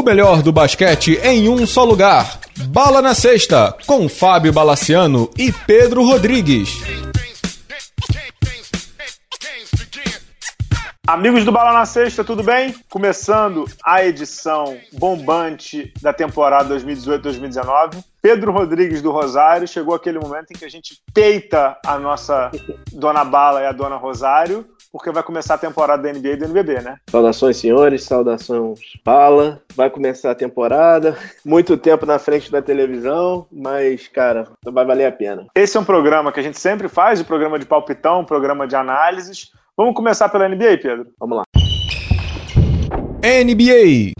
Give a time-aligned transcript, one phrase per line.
[0.00, 2.40] O melhor do basquete em um só lugar.
[2.68, 6.70] Bala na Sexta, com Fábio Balaciano e Pedro Rodrigues.
[11.06, 12.74] Amigos do Bala na Sexta, tudo bem?
[12.88, 18.02] Começando a edição bombante da temporada 2018-2019.
[18.22, 22.50] Pedro Rodrigues do Rosário, chegou aquele momento em que a gente peita a nossa
[22.90, 26.44] Dona Bala e a Dona Rosário porque vai começar a temporada da NBA e do
[26.46, 26.96] NBB, né?
[27.08, 29.62] Saudações, senhores, saudações, Bala.
[29.74, 35.12] Vai começar a temporada, muito tempo na frente da televisão, mas, cara, vai valer a
[35.12, 35.46] pena.
[35.54, 38.24] Esse é um programa que a gente sempre faz, o um programa de palpitão, um
[38.24, 39.52] programa de análises.
[39.76, 41.06] Vamos começar pela NBA, Pedro?
[41.18, 41.44] Vamos lá.
[43.22, 44.12] NBA.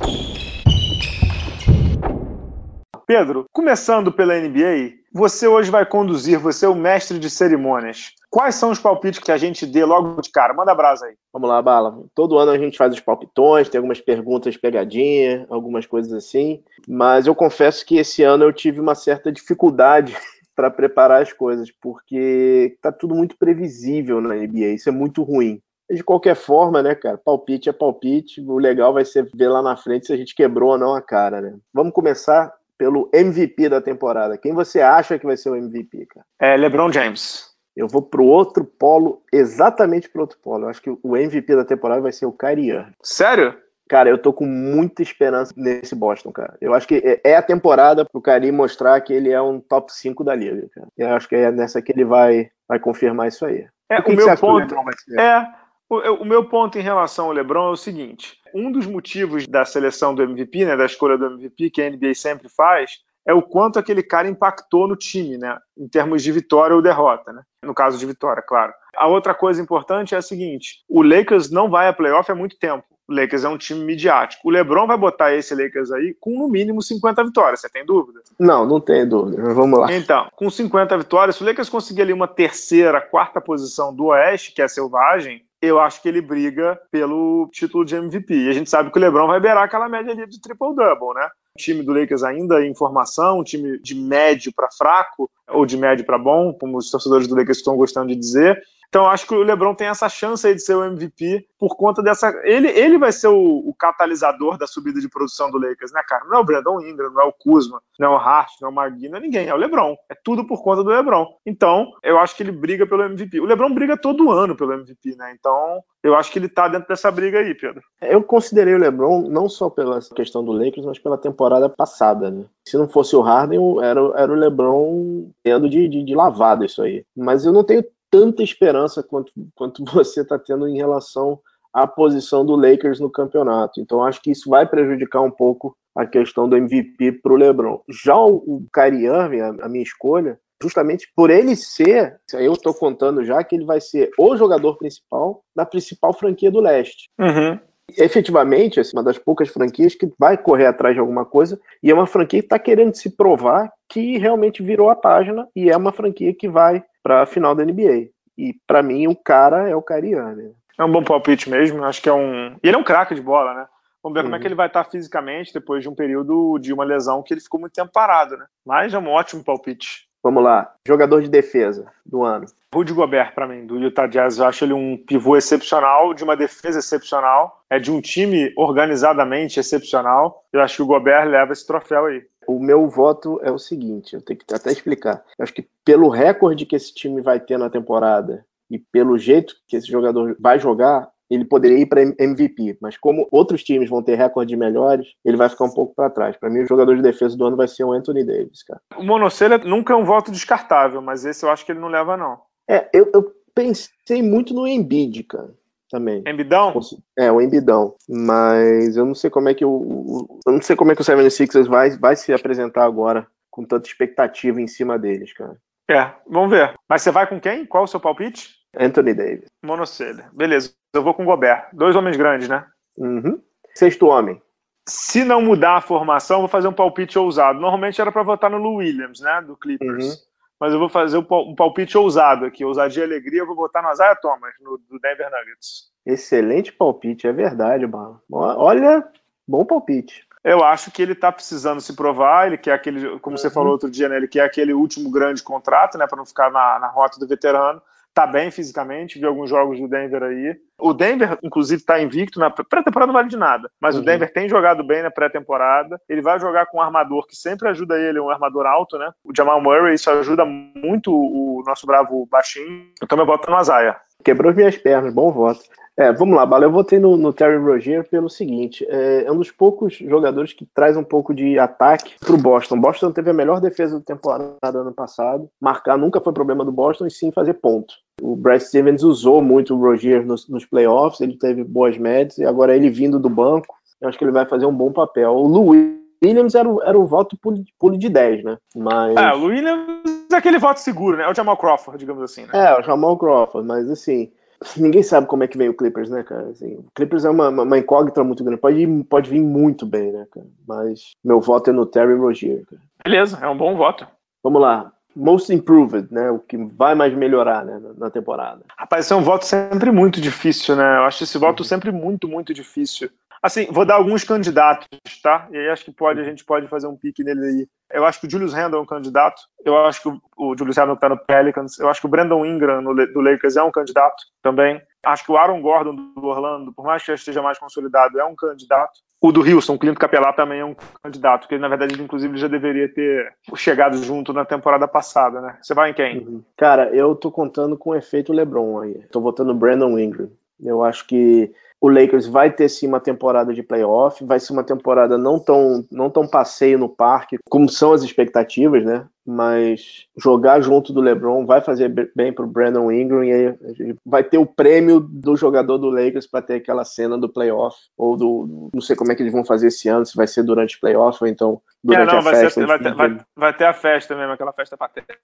[3.06, 8.12] Pedro, começando pela NBA, você hoje vai conduzir, você é o mestre de cerimônias.
[8.30, 10.54] Quais são os palpites que a gente dê logo de cara?
[10.54, 11.14] Manda brasa aí.
[11.32, 12.04] Vamos lá, Bala.
[12.14, 16.62] Todo ano a gente faz os palpitões, tem algumas perguntas pegadinha, algumas coisas assim.
[16.86, 20.16] Mas eu confesso que esse ano eu tive uma certa dificuldade
[20.54, 24.74] para preparar as coisas, porque tá tudo muito previsível na NBA.
[24.74, 25.60] Isso é muito ruim.
[25.90, 27.18] De qualquer forma, né, cara?
[27.18, 28.40] Palpite é palpite.
[28.40, 31.02] O legal vai ser ver lá na frente se a gente quebrou ou não a
[31.02, 31.56] cara, né?
[31.74, 34.38] Vamos começar pelo MVP da temporada.
[34.38, 36.24] Quem você acha que vai ser o MVP, cara?
[36.40, 37.50] É LeBron James.
[37.76, 40.64] Eu vou pro outro polo, exatamente pro outro polo.
[40.64, 42.86] Eu acho que o MVP da temporada vai ser o Kyrie.
[43.02, 43.54] Sério?
[43.86, 46.56] Cara, eu tô com muita esperança nesse Boston, cara.
[46.58, 50.24] Eu acho que é a temporada pro Kyrie mostrar que ele é um top 5
[50.24, 50.88] da liga, cara.
[50.96, 53.66] Eu acho que é nessa que ele vai, vai confirmar isso aí.
[53.90, 54.74] É, o, o meu ponto
[55.18, 55.46] é
[55.90, 60.14] o, meu ponto em relação ao LeBron é o seguinte: um dos motivos da seleção
[60.14, 63.78] do MVP, né, da escolha do MVP, que a NBA sempre faz, é o quanto
[63.78, 67.42] aquele cara impactou no time, né, em termos de vitória ou derrota, né?
[67.64, 68.72] No caso de vitória, claro.
[68.96, 72.58] A outra coisa importante é a seguinte: o Lakers não vai a playoff há muito
[72.58, 72.84] tempo.
[73.08, 74.46] O Lakers é um time midiático.
[74.46, 77.60] O LeBron vai botar esse Lakers aí com no mínimo 50 vitórias.
[77.60, 78.20] Você tem dúvida?
[78.38, 79.52] Não, não tenho dúvida.
[79.52, 79.92] Vamos lá.
[79.92, 84.52] Então, com 50 vitórias, se o Lakers conseguir ali uma terceira, quarta posição do Oeste,
[84.52, 88.34] que é selvagem, eu acho que ele briga pelo título de MVP.
[88.34, 91.28] E a gente sabe que o LeBron vai beirar aquela média ali de triple-double, né?
[91.54, 95.76] O time do Lakers ainda em formação, um time de médio para fraco, ou de
[95.76, 98.60] médio para bom, como os torcedores do Lakers estão gostando de dizer.
[98.90, 102.02] Então, acho que o LeBron tem essa chance aí de ser o MVP por conta
[102.02, 102.28] dessa.
[102.42, 106.24] Ele, ele vai ser o, o, catalisador da subida de produção do Lakers, né, cara?
[106.24, 108.72] Não é o Brandon Ingram, não é o Kuzma, não é o Hart, não é
[108.72, 109.94] o Magui, não é ninguém, é o LeBron.
[110.10, 111.24] É tudo por conta do LeBron.
[111.46, 113.38] Então, eu acho que ele briga pelo MVP.
[113.38, 115.36] O LeBron briga todo ano pelo MVP, né?
[115.38, 117.82] Então, eu acho que ele tá dentro dessa briga aí, Pedro.
[118.02, 122.44] Eu considerei o LeBron não só pela questão do Lakers, mas pela temporada passada, né?
[122.66, 126.82] Se não fosse o Harden, era, era o LeBron tendo de, de, de lavada isso
[126.82, 127.04] aí.
[127.16, 131.40] Mas eu não tenho tanta esperança quanto, quanto você está tendo em relação
[131.72, 133.80] à posição do Lakers no campeonato.
[133.80, 137.80] Então acho que isso vai prejudicar um pouco a questão do MVP para o LeBron.
[137.88, 139.24] Já o, Kyrie a,
[139.62, 144.10] a minha escolha, justamente por ele ser, eu estou contando já que ele vai ser
[144.18, 147.08] o jogador principal da principal franquia do leste.
[147.18, 147.58] Uhum.
[147.96, 151.94] Efetivamente, é uma das poucas franquias que vai correr atrás de alguma coisa e é
[151.94, 155.92] uma franquia que está querendo se provar que realmente virou a página e é uma
[155.92, 158.08] franquia que vai para a final da NBA.
[158.36, 160.54] E para mim o cara é o Irving.
[160.78, 162.56] É um bom palpite mesmo, acho que é um.
[162.62, 163.66] E ele é um craque de bola, né?
[164.02, 164.26] Vamos ver uhum.
[164.26, 164.48] como é que uhum.
[164.48, 167.74] ele vai estar fisicamente depois de um período de uma lesão que ele ficou muito
[167.74, 168.46] tempo parado, né?
[168.64, 170.08] Mas é um ótimo palpite.
[170.22, 170.74] Vamos lá.
[170.86, 172.46] Jogador de defesa do ano.
[172.72, 174.38] Rudy Gobert, para mim, do Utah Jazz.
[174.38, 179.58] Eu acho ele um pivô excepcional, de uma defesa excepcional, é de um time organizadamente
[179.58, 180.44] excepcional.
[180.52, 182.22] Eu acho que o Gobert leva esse troféu aí.
[182.46, 185.24] O meu voto é o seguinte, eu tenho que até explicar.
[185.38, 189.54] Eu acho que pelo recorde que esse time vai ter na temporada e pelo jeito
[189.66, 194.02] que esse jogador vai jogar, ele poderia ir para MVP, mas como outros times vão
[194.02, 196.36] ter recordes melhores, ele vai ficar um pouco para trás.
[196.36, 198.80] Para mim, o jogador de defesa do ano vai ser o Anthony Davis, cara.
[198.96, 202.16] O Monocelha nunca é um voto descartável, mas esse eu acho que ele não leva,
[202.16, 202.38] não.
[202.68, 205.50] É, eu, eu pensei muito no Embiid, cara
[205.90, 206.22] também.
[206.26, 206.72] Embidão?
[207.18, 207.96] É, o Embidão.
[208.08, 210.40] Mas eu não sei como é que o.
[210.46, 213.88] Eu não sei como é que o 76ers vai, vai se apresentar agora com tanta
[213.88, 215.56] expectativa em cima deles, cara.
[215.90, 216.74] É, vamos ver.
[216.88, 217.66] Mas você vai com quem?
[217.66, 218.59] Qual o seu palpite?
[218.76, 219.48] Anthony Davis.
[219.62, 220.30] Monocelha.
[220.32, 220.72] Beleza.
[220.94, 221.68] Eu vou com o Gobert.
[221.72, 222.66] Dois homens grandes, né?
[222.96, 223.40] Uhum.
[223.74, 224.40] Sexto homem.
[224.88, 227.60] Se não mudar a formação, vou fazer um palpite ousado.
[227.60, 229.42] Normalmente era para votar no Lou Williams, né?
[229.46, 230.04] Do Clippers.
[230.04, 230.30] Uhum
[230.60, 233.90] mas eu vou fazer um palpite ousado aqui, ousadia e alegria, eu vou botar no
[233.90, 235.90] Isaiah Thomas, no, do Denver Nuggets.
[236.04, 238.20] Excelente palpite, é verdade, Bala.
[238.30, 239.02] Olha,
[239.48, 240.28] bom palpite.
[240.44, 243.38] Eu acho que ele tá precisando se provar, ele quer aquele, como uhum.
[243.38, 246.50] você falou outro dia, né, ele quer aquele último grande contrato, né, para não ficar
[246.50, 247.80] na, na rota do veterano,
[248.14, 250.56] tá bem fisicamente, vi alguns jogos do Denver aí.
[250.78, 253.70] O Denver, inclusive, tá invicto na pré-temporada, não vale de nada.
[253.80, 254.02] Mas uhum.
[254.02, 256.00] o Denver tem jogado bem na pré-temporada.
[256.08, 259.10] Ele vai jogar com um armador que sempre ajuda ele, um armador alto, né?
[259.24, 262.90] O Jamal Murray, isso ajuda muito o nosso bravo baixinho.
[263.02, 263.96] Então eu boto no Azaia.
[264.24, 265.60] Quebrou as minhas pernas, bom voto.
[265.96, 266.64] É, vamos lá, Bala.
[266.64, 270.66] Eu votei no, no Terry Rozier pelo seguinte: é, é, um dos poucos jogadores que
[270.74, 272.80] traz um pouco de ataque para o Boston.
[272.80, 275.50] Boston teve a melhor defesa da temporada ano passado.
[275.60, 277.92] Marcar nunca foi problema do Boston, e sim fazer ponto.
[278.22, 282.44] O Brad Stevens usou muito o Rozier nos, nos playoffs, ele teve boas médias, e
[282.44, 285.32] agora ele vindo do banco, eu acho que ele vai fazer um bom papel.
[285.32, 287.36] O Luiz Williams era o, era o voto
[287.78, 288.58] pulo de 10, né?
[288.74, 289.16] Mas...
[289.16, 291.24] É, o Williams é aquele voto seguro, né?
[291.24, 292.42] É o Jamal Crawford, digamos assim.
[292.42, 292.50] Né?
[292.52, 294.30] É, o Jamal Crawford, mas assim,
[294.76, 296.48] ninguém sabe como é que vem o Clippers, né, cara?
[296.48, 298.60] Assim, o Clippers é uma, uma incógnita muito grande.
[298.60, 300.46] Pode, ir, pode vir muito bem, né, cara?
[300.66, 302.82] Mas meu voto é no Terry Rozier, cara.
[303.04, 304.06] Beleza, é um bom voto.
[304.42, 304.92] Vamos lá.
[305.14, 306.30] Most Improved, né?
[306.30, 308.60] O que vai mais melhorar né, na temporada.
[308.76, 310.98] Rapaz, esse é um voto sempre muito difícil, né?
[310.98, 311.64] Eu acho esse voto uhum.
[311.64, 313.10] sempre muito, muito difícil.
[313.42, 314.86] Assim, vou dar alguns candidatos,
[315.22, 315.48] tá?
[315.50, 317.68] E aí acho que pode, a gente pode fazer um pique nele aí.
[317.92, 319.42] Eu acho que o Julius Randle é um candidato.
[319.64, 321.78] Eu acho que o, Julius Randle está no Pelicans.
[321.78, 324.80] Eu acho que o Brandon Ingram do Lakers é um candidato também.
[325.02, 328.36] Acho que o Aaron Gordon do Orlando, por mais que esteja mais consolidado, é um
[328.36, 329.00] candidato.
[329.22, 332.36] O do Houston, o Clint Capelá, também é um candidato, porque na verdade ele inclusive
[332.38, 335.58] já deveria ter chegado junto na temporada passada, né?
[335.60, 336.18] Você vai em quem?
[336.18, 336.42] Uhum.
[336.56, 339.02] Cara, eu tô contando com o efeito LeBron aí.
[339.10, 340.30] Tô votando Brandon Ingram.
[340.62, 344.62] Eu acho que o Lakers vai ter sim uma temporada de playoff, vai ser uma
[344.62, 349.06] temporada não tão, não tão passeio no parque, como são as expectativas, né?
[349.26, 353.56] Mas jogar junto do LeBron vai fazer bem pro Brandon Ingram e aí
[354.04, 358.16] vai ter o prêmio do jogador do Lakers para ter aquela cena do playoff ou
[358.16, 360.76] do não sei como é que eles vão fazer esse ano, se vai ser durante
[360.76, 362.60] o playoff ou então durante é, não, a vai festa.
[362.60, 365.18] Ser, vai, ter, vai, vai, ter a festa mesmo, aquela festa patética.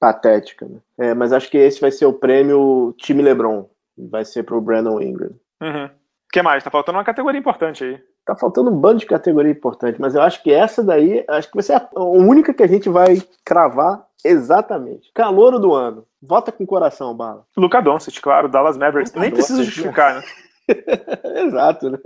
[0.00, 0.78] Patética, né?
[0.98, 3.68] É, mas acho que esse vai ser o prêmio time LeBron.
[3.96, 5.32] Vai ser pro Brandon Ingram.
[5.60, 5.86] Uhum.
[5.86, 6.62] O que mais?
[6.62, 8.00] Tá faltando uma categoria importante aí.
[8.24, 11.54] Tá faltando um bando de categoria importante, mas eu acho que essa daí, acho que
[11.54, 15.10] vai ser a única que a gente vai cravar exatamente.
[15.14, 16.04] Calouro do ano.
[16.20, 17.44] Vota com coração, Bala.
[17.56, 19.12] Luca Doncic, claro, Dallas Mavericks.
[19.12, 20.22] Luka Nem precisa justificar, né?
[21.46, 21.98] Exato, né?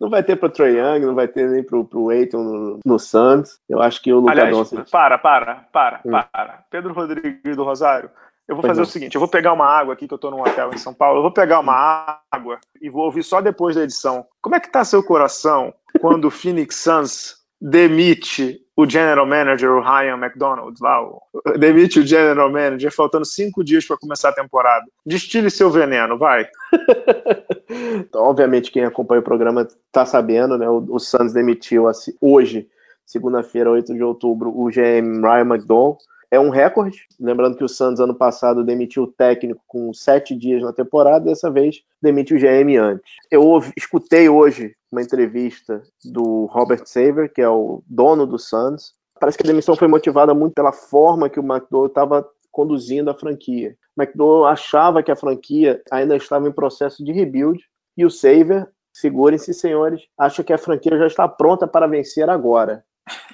[0.00, 2.98] Não vai ter pro Trae Young, não vai ter nem pro, pro Aiton no, no
[2.98, 3.60] Suns.
[3.68, 4.90] Eu acho que o Luca Aliás, Doncic...
[4.90, 6.12] Para, para, para, hum.
[6.12, 6.64] para.
[6.70, 8.08] Pedro Rodrigues do Rosário.
[8.48, 10.40] Eu vou fazer o seguinte: eu vou pegar uma água aqui, que eu estou num
[10.40, 13.82] hotel em São Paulo, eu vou pegar uma água e vou ouvir só depois da
[13.82, 14.24] edição.
[14.40, 19.80] Como é que tá seu coração quando o Phoenix Suns demite o general manager, o
[19.80, 21.20] Ryan McDonald, lá, o,
[21.58, 24.86] demite o general manager, faltando cinco dias para começar a temporada.
[25.04, 26.48] Destile seu veneno, vai.
[27.98, 30.68] então, obviamente, quem acompanha o programa está sabendo, né?
[30.68, 31.86] O, o Suns demitiu
[32.20, 32.68] hoje,
[33.04, 35.98] segunda-feira, 8 de outubro, o GM Ryan McDonald
[36.30, 37.06] é um recorde.
[37.18, 41.50] Lembrando que o Santos ano passado demitiu o técnico com sete dias na temporada, dessa
[41.50, 43.10] vez demitiu o GM antes.
[43.30, 48.94] Eu ouvi, escutei hoje uma entrevista do Robert Saver, que é o dono do Suns.
[49.20, 53.14] Parece que a demissão foi motivada muito pela forma que o McDowell estava conduzindo a
[53.14, 53.76] franquia.
[53.96, 57.62] O McDowell achava que a franquia ainda estava em processo de rebuild
[57.96, 62.84] e o Saver, segurem-se senhores, acha que a franquia já está pronta para vencer agora.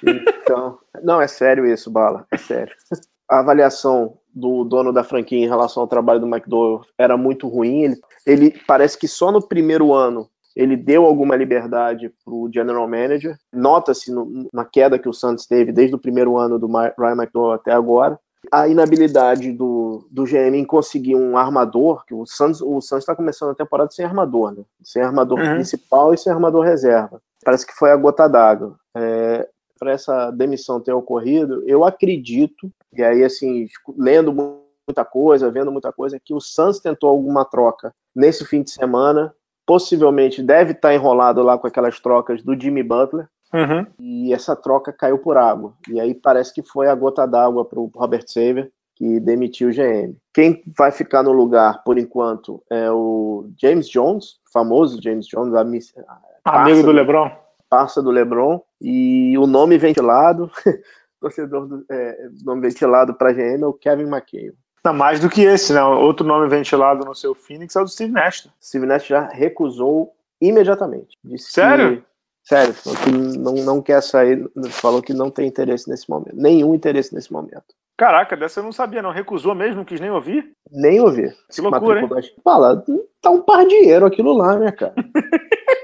[0.03, 2.73] Então, não, é sério isso, Bala, é sério.
[3.29, 7.83] A avaliação do dono da franquia em relação ao trabalho do McDowell era muito ruim.
[7.83, 12.87] Ele, ele parece que só no primeiro ano ele deu alguma liberdade para o general
[12.87, 13.37] manager.
[13.51, 14.11] Nota-se
[14.53, 18.17] na queda que o Santos teve desde o primeiro ano do Ryan McDowell até agora.
[18.51, 23.49] A inabilidade do, do GM em conseguir um armador, que o Santos o está começando
[23.49, 24.63] a temporada sem armador, né?
[24.83, 25.55] Sem armador uhum.
[25.55, 27.19] principal e sem armador reserva.
[27.43, 28.75] Parece que foi a gota d'água.
[28.95, 29.49] É,
[29.85, 35.93] para essa demissão ter ocorrido, eu acredito, e aí assim, lendo muita coisa, vendo muita
[35.93, 39.31] coisa, que o Suns tentou alguma troca nesse fim de semana,
[39.63, 43.85] possivelmente deve estar enrolado lá com aquelas trocas do Jimmy Butler, uhum.
[43.99, 45.75] e essa troca caiu por água.
[45.87, 49.71] E aí parece que foi a gota d'água para o Robert Saver, que demitiu o
[49.71, 50.15] GM.
[50.33, 55.53] Quem vai ficar no lugar, por enquanto, é o James Jones, famoso James Jones,
[56.43, 57.44] amigo do LeBron
[57.75, 60.49] parça do LeBron e o nome ventilado,
[61.19, 64.55] torcedor do é, nome ventilado para GM é o Kevin McHale.
[64.85, 65.83] Não, mais do que esse, né?
[65.83, 68.47] Outro nome ventilado no seu Phoenix é o do Steve Nash.
[68.63, 71.17] Steve Nash já recusou imediatamente.
[71.21, 71.97] Disse Sério?
[71.97, 76.33] Que, sério, que não, não quer sair, falou que não tem interesse nesse momento.
[76.33, 77.75] Nenhum interesse nesse momento.
[77.97, 79.11] Caraca, dessa eu não sabia, não.
[79.11, 80.49] Recusou mesmo, não quis nem ouvir?
[80.71, 81.35] Nem ouvir.
[81.53, 82.09] Que loucura, hein?
[82.41, 82.85] Fala,
[83.21, 84.95] tá um par de dinheiro aquilo lá, né, cara?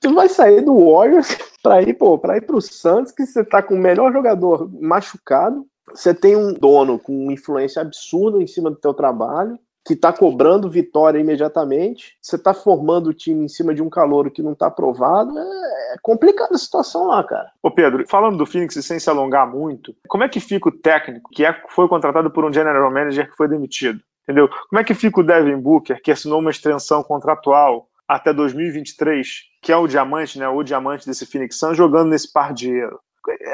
[0.00, 3.62] tu vai sair do Warriors para ir, pô, para ir pro Santos, que você tá
[3.62, 8.70] com o melhor jogador machucado, você tem um dono com uma influência absurda em cima
[8.70, 13.74] do teu trabalho, que está cobrando vitória imediatamente, você está formando o time em cima
[13.74, 17.50] de um calouro que não está aprovado, é, é complicada a situação lá, cara.
[17.62, 21.30] Ô Pedro, falando do Phoenix sem se alongar muito, como é que fica o técnico
[21.32, 23.98] que é, foi contratado por um general manager que foi demitido?
[24.24, 24.50] Entendeu?
[24.68, 29.28] Como é que fica o Devin Booker, que assinou uma extensão contratual até 2023,
[29.62, 32.98] que é o diamante, né, o diamante desse Phoenix Suns, jogando nesse par de dinheiro?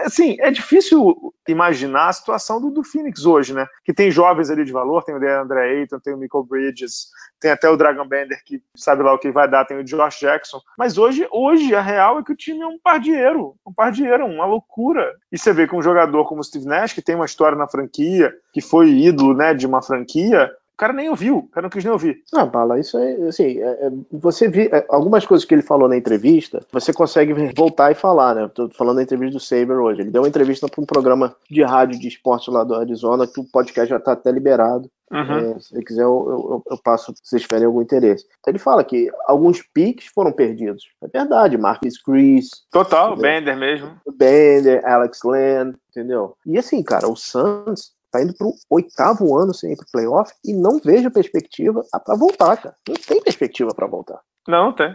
[0.04, 3.66] assim, é difícil imaginar a situação do, do Phoenix hoje, né?
[3.84, 7.08] Que tem jovens ali de valor, tem o André Ayton, tem o Michael Bridges,
[7.40, 10.20] tem até o Dragon Bender que sabe lá o que vai dar, tem o Josh
[10.20, 10.60] Jackson.
[10.78, 14.46] Mas hoje, hoje a real é que o time é um pardieiro, um pardieiro, uma
[14.46, 15.12] loucura.
[15.30, 17.68] E você vê que um jogador como o Steve Nash, que tem uma história na
[17.68, 21.70] franquia, que foi ídolo, né, de uma franquia, o cara nem ouviu, o cara não
[21.70, 22.22] quis nem ouvir.
[22.34, 23.60] Ah, Bala, isso é assim.
[23.60, 27.92] É, é, você viu é, algumas coisas que ele falou na entrevista, você consegue voltar
[27.92, 28.50] e falar, né?
[28.52, 30.00] Tô falando da entrevista do Saber hoje.
[30.00, 33.40] Ele deu uma entrevista para um programa de rádio de esporte lá do Arizona, que
[33.40, 34.90] o podcast já está até liberado.
[35.12, 35.54] Uhum.
[35.54, 38.26] É, se quiser, eu, eu, eu passo se vocês tiverem algum interesse.
[38.40, 40.88] Então ele fala que alguns piques foram perdidos.
[41.04, 42.48] É verdade, Marcus Chris.
[42.72, 43.22] Total, entendeu?
[43.22, 43.90] Bender mesmo.
[44.16, 46.36] Bender, Alex Land, entendeu?
[46.44, 50.52] E assim, cara, o Suns Tá indo pro oitavo ano sem ir pro playoff e
[50.52, 52.76] não vejo perspectiva para voltar, cara.
[52.88, 54.20] Não tem perspectiva para voltar.
[54.46, 54.94] Não, tem.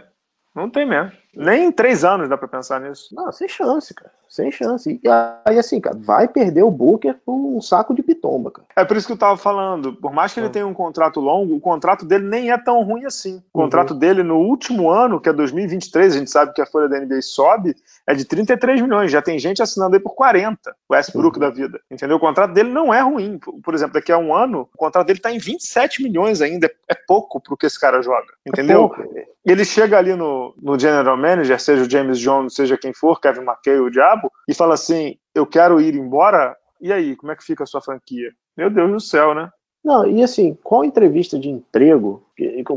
[0.54, 1.12] Não tem mesmo.
[1.34, 3.14] Nem em três anos dá pra pensar nisso.
[3.14, 4.10] Não, sem chance, cara.
[4.28, 5.00] Sem chance.
[5.02, 5.08] E
[5.44, 8.66] aí, assim, cara, vai perder o Booker por um saco de pitomba, cara.
[8.76, 9.92] É por isso que eu tava falando.
[9.92, 10.50] Por mais que ele é.
[10.50, 13.42] tenha um contrato longo, o contrato dele nem é tão ruim assim.
[13.52, 13.98] O contrato uhum.
[13.98, 17.22] dele no último ano, que é 2023, a gente sabe que a folha da NBA
[17.22, 17.76] sobe,
[18.06, 19.10] é de 33 milhões.
[19.10, 21.40] Já tem gente assinando aí por 40, o Westbrook uhum.
[21.40, 21.80] da vida.
[21.90, 22.16] Entendeu?
[22.16, 23.38] O contrato dele não é ruim.
[23.38, 26.70] Por exemplo, daqui a um ano, o contrato dele tá em 27 milhões ainda.
[26.88, 28.32] É pouco pro que esse cara joga.
[28.44, 28.92] É entendeu?
[29.14, 33.20] É ele chega ali no, no General Manager, seja o James Jones, seja quem for,
[33.20, 37.36] Kevin McKay, o diabo, e fala assim: eu quero ir embora, e aí, como é
[37.36, 38.30] que fica a sua franquia?
[38.56, 39.50] Meu Deus do céu, né?
[39.82, 42.22] Não, e assim, qual entrevista de emprego,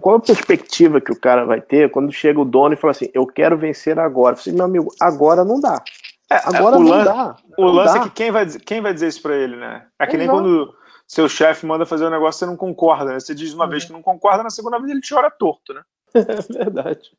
[0.01, 3.09] qual a perspectiva que o cara vai ter quando chega o dono e fala assim,
[3.13, 4.35] eu quero vencer agora?
[4.35, 5.83] Eu falei, meu amigo, agora não dá.
[6.31, 7.35] É, agora não lance, dá.
[7.57, 7.99] O lance dá.
[7.99, 9.85] é que quem vai, quem vai dizer isso pra ele, né?
[9.99, 10.73] É que nem quando
[11.05, 13.19] seu chefe manda fazer um negócio você não concorda, né?
[13.19, 13.69] Você diz uma uhum.
[13.69, 15.81] vez que não concorda, na segunda vez ele te ora torto, né?
[16.53, 17.11] É verdade.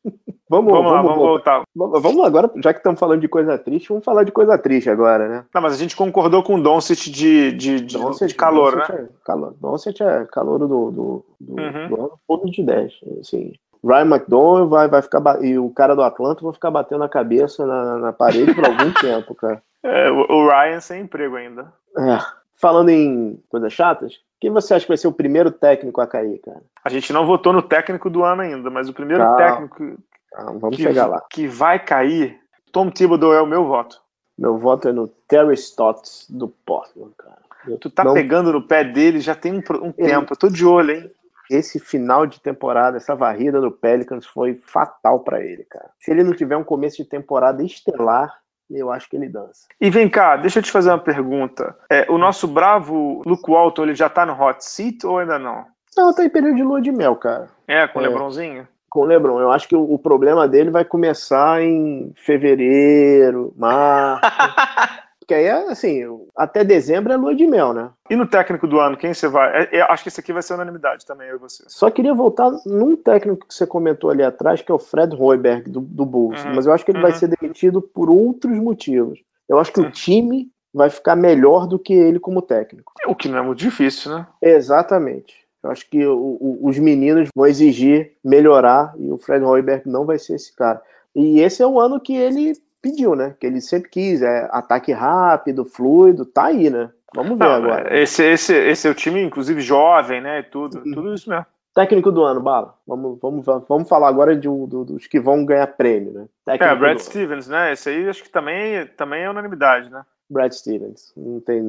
[0.49, 1.63] Vamos, vamos, lá, vamos voltar.
[1.75, 4.89] Vamos, vamos agora, já que estamos falando de coisa triste, vamos falar de coisa triste
[4.89, 5.45] agora, né?
[5.53, 8.93] Não, mas a gente concordou com o Doncic de, de, de, Doncic, de calor, Doncic
[8.93, 9.01] né?
[9.01, 9.55] É calor.
[9.59, 11.87] Doncic é calor do, do, do, uhum.
[11.89, 12.93] do ano todo de 10.
[13.19, 17.09] Assim, Ryan McDonald vai, vai ficar e o cara do Atlanta vão ficar batendo a
[17.09, 19.61] cabeça na, na parede por algum tempo, cara.
[19.83, 21.73] É, o, o Ryan sem emprego ainda.
[21.97, 22.17] É.
[22.55, 26.39] Falando em coisas chatas, quem você acha que vai ser o primeiro técnico a cair,
[26.39, 26.61] cara?
[26.83, 29.37] A gente não votou no técnico do ano ainda, mas o primeiro Calma.
[29.37, 29.97] técnico
[30.31, 31.25] Calma, vamos que, chegar lá.
[31.29, 32.39] que vai cair,
[32.71, 34.01] Tom Thibodeau é o meu voto.
[34.37, 37.39] Meu voto é no Terry Stotts do Portland, cara.
[37.67, 38.13] Eu tu tá não...
[38.13, 41.11] pegando no pé dele já tem um, um tempo, eu tô de olho, hein?
[41.49, 45.89] Esse final de temporada, essa varrida do Pelicans foi fatal para ele, cara.
[45.99, 49.67] Se ele não tiver um começo de temporada estelar, eu acho que ele dança.
[49.79, 51.75] E vem cá, deixa eu te fazer uma pergunta.
[51.89, 55.65] É, o nosso bravo Luke Walton, ele já tá no hot seat ou ainda não?
[55.95, 57.47] Não, tá em período de lua de mel, cara.
[57.67, 58.67] É, com o é, Lebronzinho?
[58.89, 59.39] Com o Lebron.
[59.39, 64.21] Eu acho que o, o problema dele vai começar em fevereiro, março.
[65.25, 66.03] Porque aí, assim,
[66.37, 67.89] até dezembro é lua de mel, né?
[68.07, 69.63] E no técnico do ano, quem você vai?
[69.63, 71.63] É, é, acho que esse aqui vai ser unanimidade também, eu e você.
[71.67, 75.67] Só queria voltar num técnico que você comentou ali atrás, que é o Fred Hoiberg,
[75.67, 76.45] do, do Bulls.
[76.45, 76.53] Uhum.
[76.53, 77.05] Mas eu acho que ele uhum.
[77.05, 79.19] vai ser demitido por outros motivos.
[79.49, 79.87] Eu acho que uhum.
[79.87, 82.93] o time vai ficar melhor do que ele como técnico.
[83.07, 84.27] O que não é muito difícil, né?
[84.39, 85.33] Exatamente.
[85.63, 90.05] Eu acho que o, o, os meninos vão exigir melhorar e o Fred Hoiberg não
[90.05, 90.79] vai ser esse cara.
[91.15, 92.53] E esse é o ano que ele
[92.85, 93.35] pediu, né?
[93.39, 96.91] Que ele sempre quis, é ataque rápido, fluido, tá aí, né?
[97.15, 97.99] Vamos ver Não, agora.
[97.99, 100.43] Esse, esse, esse é o time, inclusive, jovem, né?
[100.43, 100.91] Tudo, uhum.
[100.93, 101.45] tudo isso mesmo.
[101.73, 102.75] Técnico do ano, Bala.
[102.85, 106.25] Vamos, vamos, vamos falar agora de, do, dos que vão ganhar prêmio, né?
[106.45, 107.73] Técnico é, Brad Stevens, né?
[107.73, 110.03] Esse aí acho que também, também é unanimidade, né?
[110.29, 111.11] Brad Stevens.
[111.17, 111.63] Não tem,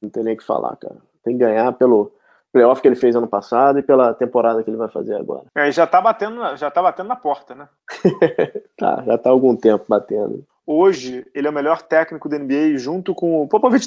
[0.00, 0.96] não tem nem o que falar, cara.
[1.24, 2.12] Tem que ganhar pelo
[2.52, 5.44] playoff que ele fez ano passado e pela temporada que ele vai fazer agora.
[5.54, 7.68] É, já tá batendo, já tá batendo na porta, né?
[8.78, 12.76] tá, já tá há algum tempo batendo hoje ele é o melhor técnico da NBA
[12.76, 13.86] junto com o Popovich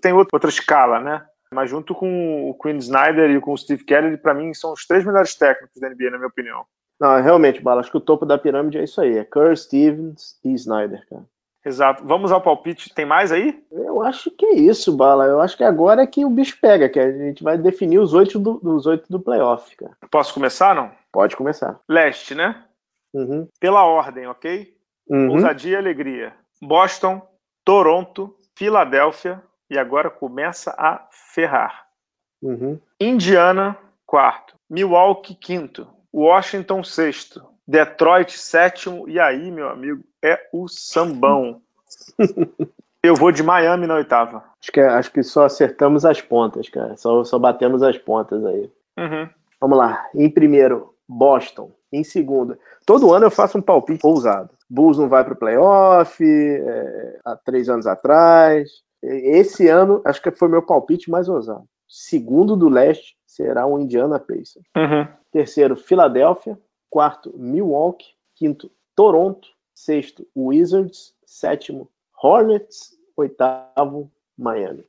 [0.00, 1.26] tem, outro, outra escala, né?
[1.52, 4.86] Mas junto com o Quinn Snyder e com o Steve Kelly, para mim são os
[4.86, 6.64] três melhores técnicos da NBA, na minha opinião.
[7.00, 10.38] Não, realmente, Bala, acho que o topo da pirâmide é isso aí, é Kerr, Stevens
[10.44, 11.24] e Snyder, cara.
[11.64, 12.04] Exato.
[12.06, 12.94] Vamos ao palpite.
[12.94, 13.62] Tem mais aí?
[13.70, 15.26] Eu acho que é isso, Bala.
[15.26, 18.14] Eu acho que agora é que o bicho pega, que a gente vai definir os
[18.14, 19.92] oito do, dos oito do playoff, cara.
[20.10, 20.90] Posso começar, não?
[21.12, 21.78] Pode começar.
[21.88, 22.64] Leste, né?
[23.12, 23.46] Uhum.
[23.58, 24.72] Pela ordem, ok?
[25.08, 25.30] Uhum.
[25.30, 26.34] Ousadia e alegria.
[26.62, 27.20] Boston,
[27.64, 31.86] Toronto, Filadélfia, e agora começa a ferrar.
[32.42, 32.78] Uhum.
[33.00, 34.54] Indiana, quarto.
[34.68, 35.86] Milwaukee, quinto.
[36.12, 37.46] Washington, sexto.
[37.66, 39.08] Detroit, sétimo.
[39.08, 41.62] E aí, meu amigo, é o sambão.
[43.02, 44.44] Eu vou de Miami na oitava.
[44.60, 46.96] Acho que, acho que só acertamos as pontas, cara.
[46.96, 48.70] Só, só batemos as pontas aí.
[48.98, 49.28] Uhum.
[49.58, 50.06] Vamos lá.
[50.14, 51.72] Em primeiro, Boston.
[51.92, 52.56] Em segundo,
[52.86, 54.50] todo ano eu faço um palpite ousado.
[54.68, 58.70] Bulls não vai para o playoff, é, há três anos atrás.
[59.02, 61.64] Esse ano, acho que foi meu palpite mais ousado.
[61.88, 64.64] Segundo do leste será o Indiana Pacers.
[64.76, 65.08] Uhum.
[65.32, 66.58] Terceiro, Filadélfia.
[66.88, 68.14] Quarto, Milwaukee.
[68.36, 69.48] Quinto, Toronto.
[69.74, 71.14] Sexto, Wizards.
[71.24, 71.88] Sétimo,
[72.22, 72.92] Hornets.
[73.16, 74.84] Oitavo, Miami.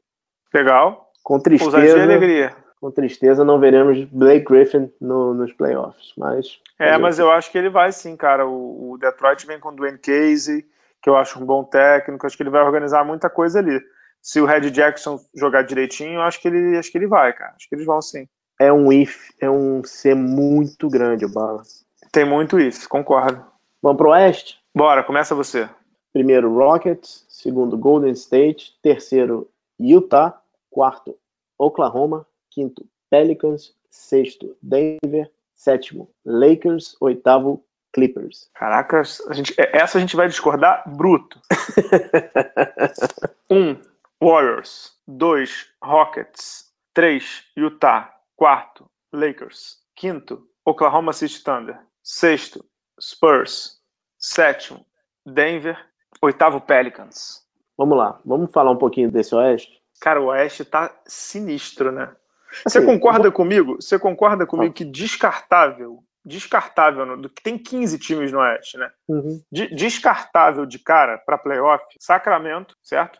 [0.53, 1.11] Legal.
[1.23, 2.55] Com Ousadia e tristeza, alegria.
[2.81, 7.57] Com tristeza não veremos Blake Griffin no- nos playoffs, mas É, mas eu acho que
[7.57, 8.45] ele vai sim, cara.
[8.47, 10.65] O, o Detroit vem com o Dwayne Casey,
[11.01, 12.25] que eu acho um bom técnico.
[12.25, 13.79] Acho que ele vai organizar muita coisa ali.
[14.21, 17.53] Se o Red Jackson jogar direitinho, eu acho que ele, acho que ele vai, cara.
[17.55, 18.27] Acho que eles vão sim.
[18.59, 21.61] é um if, é um C muito grande o bala.
[22.11, 23.43] Tem muito isso, concordo.
[23.81, 24.59] Vamos pro oeste?
[24.75, 25.67] Bora, começa você.
[26.13, 29.47] Primeiro Rockets, segundo Golden State, terceiro
[29.79, 31.15] Utah, quarto
[31.57, 38.49] Oklahoma, quinto Pelicans, sexto Denver, sétimo Lakers, oitavo Clippers.
[38.53, 41.39] Caraca, a gente, é, essa a gente vai discordar bruto.
[43.53, 43.75] Um,
[44.23, 44.93] Warriors.
[45.05, 46.71] Dois, Rockets.
[46.93, 48.17] Três, Utah.
[48.37, 49.79] Quarto, Lakers.
[49.93, 51.77] Quinto, Oklahoma City Thunder.
[52.01, 52.63] Sexto,
[52.97, 53.81] Spurs.
[54.17, 54.85] Sétimo,
[55.25, 55.77] Denver.
[56.21, 57.45] Oitavo, Pelicans.
[57.77, 59.81] Vamos lá, vamos falar um pouquinho desse oeste?
[59.99, 62.15] Cara, o Oeste tá sinistro, né?
[62.65, 63.75] Você Assim, concorda comigo?
[63.81, 64.75] Você concorda comigo Ah.
[64.75, 68.89] que descartável, descartável, no- que tem 15 times no Oeste, né?
[69.07, 69.41] Uhum.
[69.51, 73.19] De- descartável de cara para playoff, Sacramento, certo?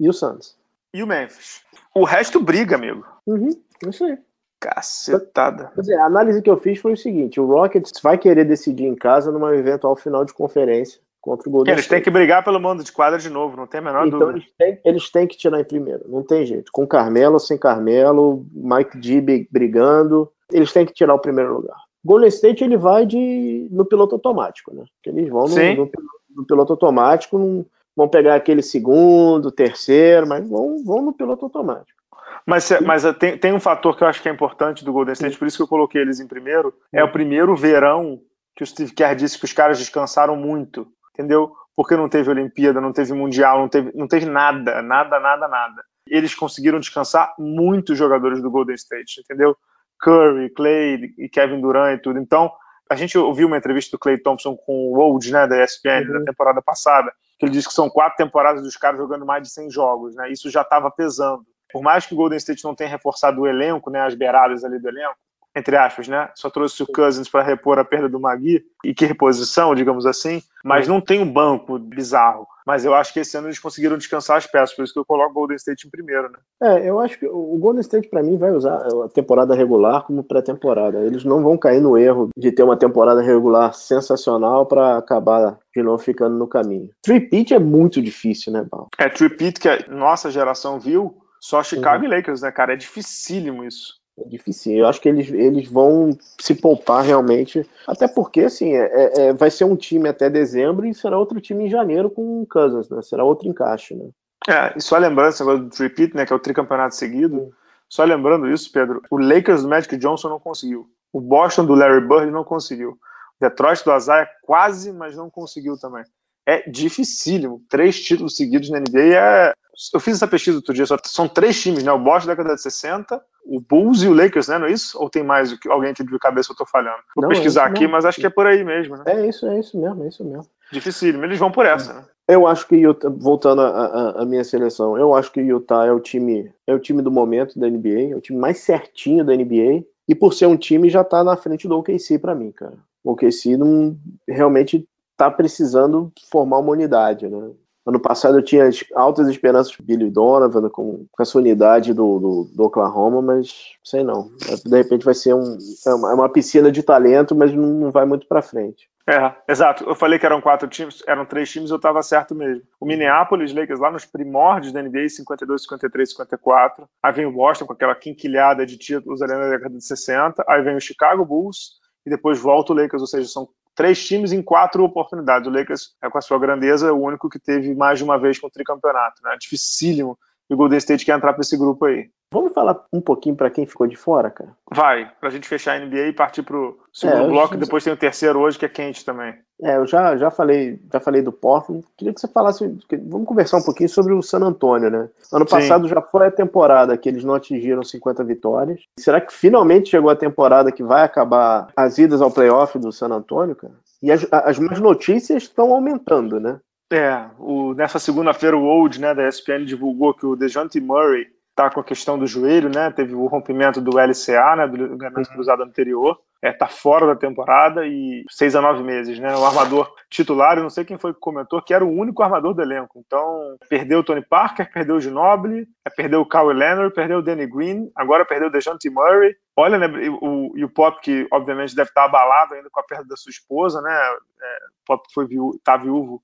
[0.00, 0.56] E o Suns?
[0.94, 1.62] E o Memphis.
[1.94, 3.06] O resto briga, amigo.
[3.26, 3.50] Uhum.
[3.88, 4.18] Isso aí.
[4.60, 5.70] Cacetada.
[5.74, 8.84] Quer dizer, a análise que eu fiz foi o seguinte: o Rockets vai querer decidir
[8.86, 12.04] em casa numa eventual final de conferência contra o Golden Eles têm State.
[12.04, 14.38] que brigar pelo mando de quadra de novo, não tem a menor Então dúvida.
[14.40, 16.70] eles têm, eles têm que tirar em primeiro, não tem jeito.
[16.72, 21.76] Com Carmelo sem Carmelo, Mike bri- brigando, eles têm que tirar o primeiro lugar.
[22.04, 24.84] Golden State ele vai de no piloto automático, né?
[24.96, 25.76] Porque eles vão no, Sim.
[25.76, 27.64] no piloto- no piloto automático, não
[27.96, 32.00] vão pegar aquele segundo, terceiro, mas vão, vão no piloto automático.
[32.44, 35.12] Mas, mas eh, tem, tem um fator que eu acho que é importante do Golden
[35.12, 36.74] State, por isso que eu coloquei eles em primeiro.
[36.92, 38.18] É o primeiro verão
[38.56, 41.52] que o Steve Kerr disse que os caras descansaram muito, entendeu?
[41.74, 45.82] Porque não teve Olimpíada, não teve Mundial, não teve, não teve nada, nada, nada, nada.
[46.06, 49.56] Eles conseguiram descansar muitos jogadores do Golden State, entendeu?
[50.00, 52.18] Curry, Clay e Kevin Durant e tudo.
[52.18, 52.52] Então,
[52.90, 56.18] a gente ouviu uma entrevista do Clay Thompson com o Woj, né, da ESPN, Uhum.
[56.18, 59.50] da temporada passada, que ele disse que são quatro temporadas dos caras jogando mais de
[59.50, 60.30] 100 jogos, né?
[60.30, 61.44] Isso já estava pesando.
[61.72, 64.78] Por mais que o Golden State não tenha reforçado o elenco, né, as beiradas ali
[64.78, 65.16] do elenco,
[65.54, 66.30] entre aspas, né?
[66.34, 70.42] Só trouxe o Cousins para repor a perda do Magui, e que reposição, digamos assim,
[70.64, 72.46] mas não tem um banco bizarro.
[72.64, 75.04] Mas eu acho que esse ano eles conseguiram descansar as peças, por isso que eu
[75.04, 76.38] coloco o Golden State em primeiro, né?
[76.62, 80.22] É, eu acho que o Golden State, para mim, vai usar a temporada regular como
[80.22, 81.00] pré-temporada.
[81.00, 85.82] Eles não vão cair no erro de ter uma temporada regular sensacional para acabar de
[85.82, 86.90] novo ficando no caminho.
[87.02, 88.88] Three-peat é muito difícil, né, Bal?
[88.98, 92.74] É tripit que a nossa geração viu, só Chicago e Lakers, né, cara?
[92.74, 94.01] É dificílimo isso.
[94.18, 94.74] É difícil.
[94.74, 97.68] Eu acho que eles, eles vão se poupar realmente.
[97.86, 101.40] Até porque, assim, é, é- é- vai ser um time até dezembro e será outro
[101.40, 103.00] time em janeiro com o Cousins, né?
[103.02, 104.08] Será outro encaixe, né?
[104.48, 107.54] É, e só lembrando esse negócio do tripit, né, que é o tricampeonato seguido,
[107.88, 110.88] só lembrando isso, Pedro, o Lakers do Magic Johnson não conseguiu.
[111.12, 112.92] O Boston do Larry Bird não conseguiu.
[112.92, 112.98] O
[113.40, 116.02] Detroit do Isaiah quase, mas não conseguiu também.
[116.46, 117.62] É dificílimo.
[117.68, 119.54] Três títulos seguidos na NBA é...
[119.94, 121.90] Eu fiz essa pesquisa outro dia, só são três times, né?
[121.92, 124.58] O Boston da década de 60, o Bulls e o Lakers, né?
[124.58, 124.98] Não é isso?
[125.00, 126.98] Ou tem mais o que- alguém que de cabeça eu tô falhando?
[127.16, 127.92] Vou Não, é pesquisar isso aqui, mesmo.
[127.92, 129.04] mas acho que é por aí mesmo, né?
[129.06, 130.46] É isso, é isso mesmo, é isso mesmo.
[130.70, 131.24] Dificílimo.
[131.24, 132.04] Eles vão por essa, né?
[132.28, 136.52] Eu acho que Utah, voltando à minha seleção, eu acho que Utah é o time,
[136.66, 140.14] é o time do momento da NBA, é o time mais certinho da NBA, e
[140.14, 142.74] por ser um time já tá na frente do OKC pra mim, cara.
[143.02, 143.96] O OKC não
[144.28, 147.50] realmente tá precisando formar uma unidade, né?
[147.84, 152.18] Ano passado eu tinha as altas esperanças de Billy Donovan com, com essa unidade do,
[152.18, 154.30] do, do Oklahoma, mas sei não.
[154.64, 157.90] De repente vai ser um, é uma, é uma piscina de talento, mas não, não
[157.90, 158.88] vai muito pra frente.
[159.08, 159.84] É, exato.
[159.84, 162.62] Eu falei que eram quatro times, eram três times, eu estava certo mesmo.
[162.80, 166.88] O Minneapolis Lakers lá nos primórdios da NBA, 52, 53, 54.
[167.02, 170.44] Aí vem o Boston com aquela quinquilhada de títulos ali na década de 60.
[170.48, 174.32] Aí vem o Chicago Bulls e depois volta o Lakers, ou seja, são três times
[174.32, 175.48] em quatro oportunidades.
[175.48, 178.38] O Lakers, é, com a sua grandeza, o único que teve mais de uma vez
[178.38, 179.36] com o tricampeonato, né?
[179.40, 180.18] Dificílimo
[180.50, 182.08] e o Golden State quer entrar para esse grupo aí.
[182.32, 184.56] Vamos falar um pouquinho para quem ficou de fora, cara?
[184.74, 187.58] Vai, para a gente fechar a NBA e partir para o segundo é, bloco, e
[187.58, 189.34] depois tem o terceiro hoje, que é quente também.
[189.62, 191.84] É, eu já, já, falei, já falei do Portland.
[191.96, 192.66] Queria que você falasse.
[193.06, 195.10] Vamos conversar um pouquinho sobre o San Antonio, né?
[195.30, 195.54] Ano Sim.
[195.54, 198.80] passado já foi a temporada que eles não atingiram 50 vitórias.
[198.98, 203.08] Será que finalmente chegou a temporada que vai acabar as idas ao playoff do San
[203.08, 203.74] Antonio, cara?
[204.02, 206.58] E as, as más notícias estão aumentando, né?
[206.92, 211.70] É, o, nessa segunda-feira o Old, né, da ESPN divulgou que o DeJounte Murray tá
[211.70, 212.90] com a questão do joelho, né?
[212.90, 214.66] Teve o rompimento do LCA, né?
[214.66, 215.34] Do ligamento uhum.
[215.34, 216.18] cruzado anterior.
[216.40, 219.36] É, tá fora da temporada e seis a nove meses, né?
[219.36, 222.52] O armador titular, eu não sei quem foi que comentou, que era o único armador
[222.52, 222.98] do elenco.
[223.06, 227.22] Então, perdeu o Tony Parker, perdeu o Ginobili, é, perdeu o Kawhi Leonard, perdeu o
[227.22, 229.36] Danny Green, agora perdeu o DeJounte Murray.
[229.56, 229.86] Olha, né,
[230.20, 233.30] o, e o Pop, que obviamente deve estar abalado ainda com a perda da sua
[233.30, 233.92] esposa, né?
[233.92, 236.20] É, o Pop foi viú tá viúvo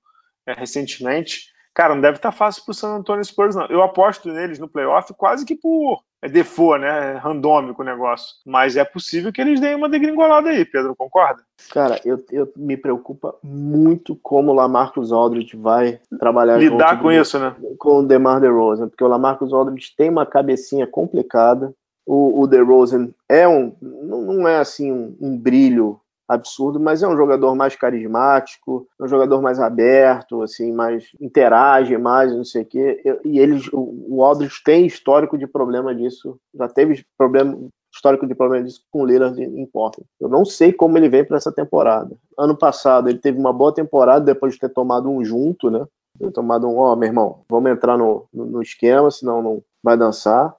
[0.48, 3.66] é, recentemente cara, não deve estar tá fácil pro San Antonio Spurs, não.
[3.66, 7.12] Eu aposto neles no playoff quase que por é default, né?
[7.12, 8.34] É randômico o negócio.
[8.44, 11.40] Mas é possível que eles deem uma degringolada aí, Pedro, concorda?
[11.70, 17.38] Cara, eu, eu me preocupa muito como o Lamarcus Aldridge vai trabalhar Lidar com isso,
[17.38, 17.54] né?
[17.78, 21.72] Com o DeMar DeRozan, porque o Lamarcus Aldridge tem uma cabecinha complicada.
[22.04, 27.16] O, o DeRozan é um, não é assim um, um brilho absurdo, mas é um
[27.16, 32.66] jogador mais carismático, é um jogador mais aberto, assim, mais interage mais, não sei o
[32.66, 33.02] quê.
[33.24, 37.58] E eles, o Aldridge tem histórico de problema disso, já teve problema
[37.92, 40.06] histórico de problema disso com o Lillard em Portland.
[40.20, 42.14] Eu não sei como ele vem para essa temporada.
[42.38, 45.84] Ano passado ele teve uma boa temporada depois de ter tomado um junto, né?
[46.18, 49.96] Ter tomado um, ó, oh, meu irmão, vamos entrar no, no, esquema, senão não vai
[49.96, 50.54] dançar.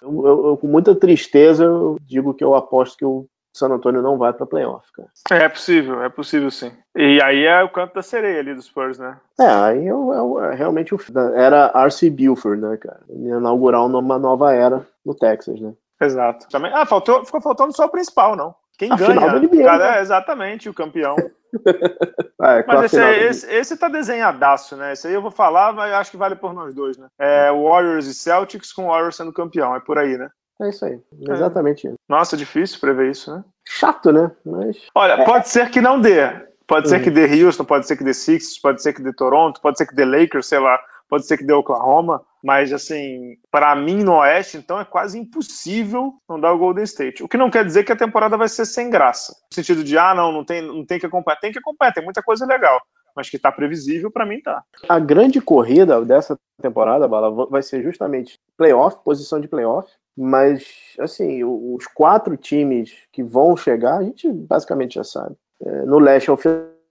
[0.00, 4.00] Eu, eu, eu, com muita tristeza, eu digo que eu aposto que o San Antonio
[4.00, 5.08] não vai para playoff, cara.
[5.30, 6.72] É possível, é possível sim.
[6.96, 9.18] E aí é o canto da sereia ali dos Spurs, né?
[9.38, 10.98] É, aí é, é, é realmente o
[11.34, 12.10] era R.C.
[12.10, 13.00] Buford, né, cara?
[13.10, 15.72] Inaugurar uma nova era no Texas, né?
[16.00, 16.48] Exato.
[16.48, 18.54] Também, ah, faltou, ficou faltando só o principal, não.
[18.78, 19.20] Quem a ganha?
[19.20, 19.98] Final NBA, cara, né?
[19.98, 21.14] é exatamente o campeão.
[22.42, 24.92] é, mas esse, esse, esse, tá desenhadaço, né?
[24.92, 27.06] Esse aí eu vou falar, mas acho que vale por nós dois, né?
[27.18, 30.30] É Warriors e Celtics com o Warriors sendo campeão, é por aí, né?
[30.62, 31.32] É isso aí, é.
[31.32, 31.96] exatamente isso.
[32.08, 33.44] Nossa, difícil prever isso, né?
[33.66, 34.30] Chato, né?
[34.46, 34.76] Mas...
[34.94, 35.24] Olha, é.
[35.24, 36.30] pode ser que não dê.
[36.66, 37.02] Pode ser uhum.
[37.02, 39.86] que dê Houston, pode ser que dê Sixers, pode ser que dê Toronto, pode ser
[39.86, 44.14] que dê Lakers, sei lá, pode ser que dê Oklahoma, mas assim, para mim no
[44.14, 47.22] Oeste, então é quase impossível não dar o Golden State.
[47.22, 49.32] O que não quer dizer que a temporada vai ser sem graça.
[49.50, 51.40] No sentido de, ah, não, não tem, não tem que acompanhar.
[51.40, 52.80] Tem que acompanhar, tem muita coisa legal
[53.14, 54.62] mas que está previsível, para mim tá.
[54.88, 60.64] A grande corrida dessa temporada, Bala, vai ser justamente playoff, posição de playoff, mas
[60.98, 65.34] assim, os quatro times que vão chegar, a gente basicamente já sabe.
[65.64, 66.38] É, no leste é o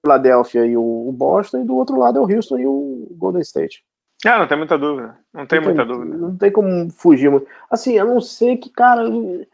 [0.04, 3.84] Philadelphia e o Boston, e do outro lado é o Houston e o Golden State.
[4.26, 5.18] Ah, não tem muita dúvida.
[5.34, 6.18] Não tem, não muita tem, dúvida.
[6.18, 7.48] Não tem como fugir muito.
[7.70, 9.04] Assim, a não ser que, cara,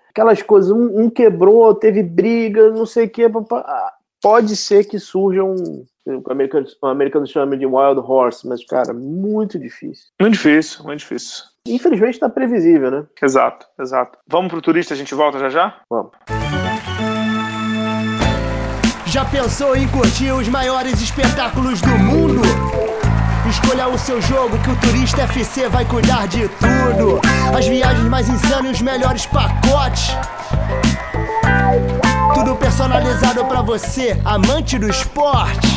[0.09, 3.23] aquelas coisas, um, um quebrou, teve briga, não sei o que,
[4.21, 8.93] pode ser que surja um, o americano, o americano chama de wild horse, mas, cara,
[8.93, 10.07] muito difícil.
[10.19, 11.43] Muito difícil, muito difícil.
[11.67, 13.03] Infelizmente está previsível, né?
[13.21, 14.17] Exato, exato.
[14.27, 15.75] Vamos pro turista, a gente volta já já?
[15.89, 16.11] Vamos.
[19.05, 22.41] Já pensou em curtir os maiores espetáculos do mundo?
[23.49, 27.21] Escolha o seu jogo que o Turista FC vai cuidar de tudo.
[27.57, 30.09] As viagens mais insanas e os melhores pacotes.
[32.33, 35.76] Tudo personalizado para você, amante do esporte.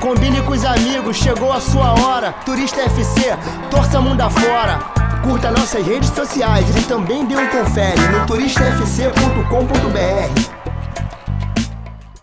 [0.00, 2.32] Combine com os amigos, chegou a sua hora.
[2.44, 3.36] Turista FC,
[3.70, 4.78] torça mundo afora.
[5.22, 10.60] Curta nossas redes sociais e também dê um confere no turistafc.com.br.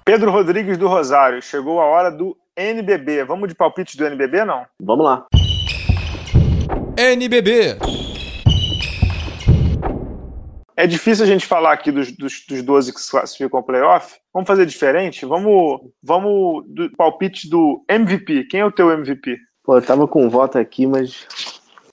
[0.03, 3.23] Pedro Rodrigues do Rosário, chegou a hora do NBB.
[3.25, 4.65] Vamos de palpite do NBB, não?
[4.79, 5.27] Vamos lá.
[6.97, 7.77] NBB.
[10.77, 14.19] É difícil a gente falar aqui dos, dos, dos 12 que se classificam ao playoff.
[14.31, 15.25] Vamos fazer diferente?
[15.25, 18.43] Vamos, vamos do palpite do MVP.
[18.43, 19.39] Quem é o teu MVP?
[19.63, 21.27] Pô, eu tava com um voto aqui, mas.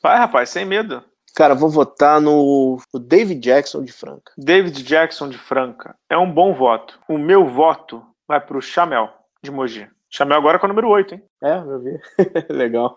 [0.03, 1.03] Vai, rapaz, sem medo.
[1.35, 4.33] Cara, vou votar no, no David Jackson de Franca.
[4.37, 5.97] David Jackson de Franca.
[6.11, 7.01] É um bom voto.
[7.09, 9.09] O meu voto vai pro Chamel
[9.43, 9.89] de Mogi.
[10.11, 11.23] Chamel agora com o número 8, hein?
[11.43, 11.99] É, eu vi.
[12.53, 12.97] Legal.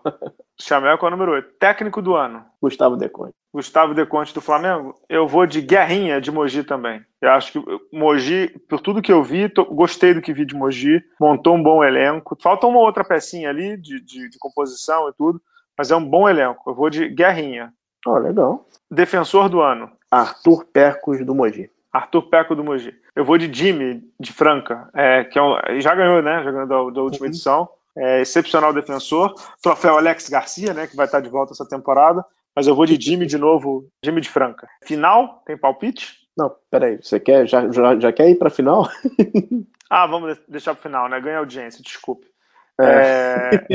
[0.60, 1.54] Chamel com o número 8.
[1.58, 2.44] Técnico do ano.
[2.62, 3.34] Gustavo Deconte.
[3.52, 4.94] Gustavo Deconte do Flamengo.
[5.08, 7.02] Eu vou de Guerrinha de Mogi também.
[7.20, 10.54] Eu acho que Mogi, por tudo que eu vi, tô, gostei do que vi de
[10.54, 11.02] Mogi.
[11.20, 12.36] Montou um bom elenco.
[12.40, 15.40] Falta uma outra pecinha ali de, de, de composição e tudo,
[15.76, 16.70] mas é um bom elenco.
[16.70, 17.72] Eu vou de Guerrinha.
[18.06, 18.66] Oh, legal.
[18.90, 19.90] Defensor do ano.
[20.10, 21.70] Arthur Percos do Mogi.
[21.92, 22.94] Arthur Peco do Mogi.
[23.14, 26.42] Eu vou de Jimmy, de Franca, é, que é um, já ganhou, né?
[26.44, 27.32] Já ganhou da, da última uhum.
[27.32, 27.68] edição.
[27.96, 29.34] É, excepcional defensor.
[29.60, 30.86] Troféu Alex Garcia, né?
[30.86, 32.24] Que vai estar de volta essa temporada.
[32.58, 34.68] Mas eu vou de Jimmy de novo, Jimmy de Franca.
[34.82, 36.16] Final, tem palpite?
[36.36, 36.96] Não, peraí.
[37.00, 38.88] Você quer, já, já, já quer ir para final?
[39.88, 41.20] ah, vamos deixar para final, né?
[41.20, 42.26] Ganha audiência, desculpe.
[42.80, 43.54] É.
[43.54, 43.66] É...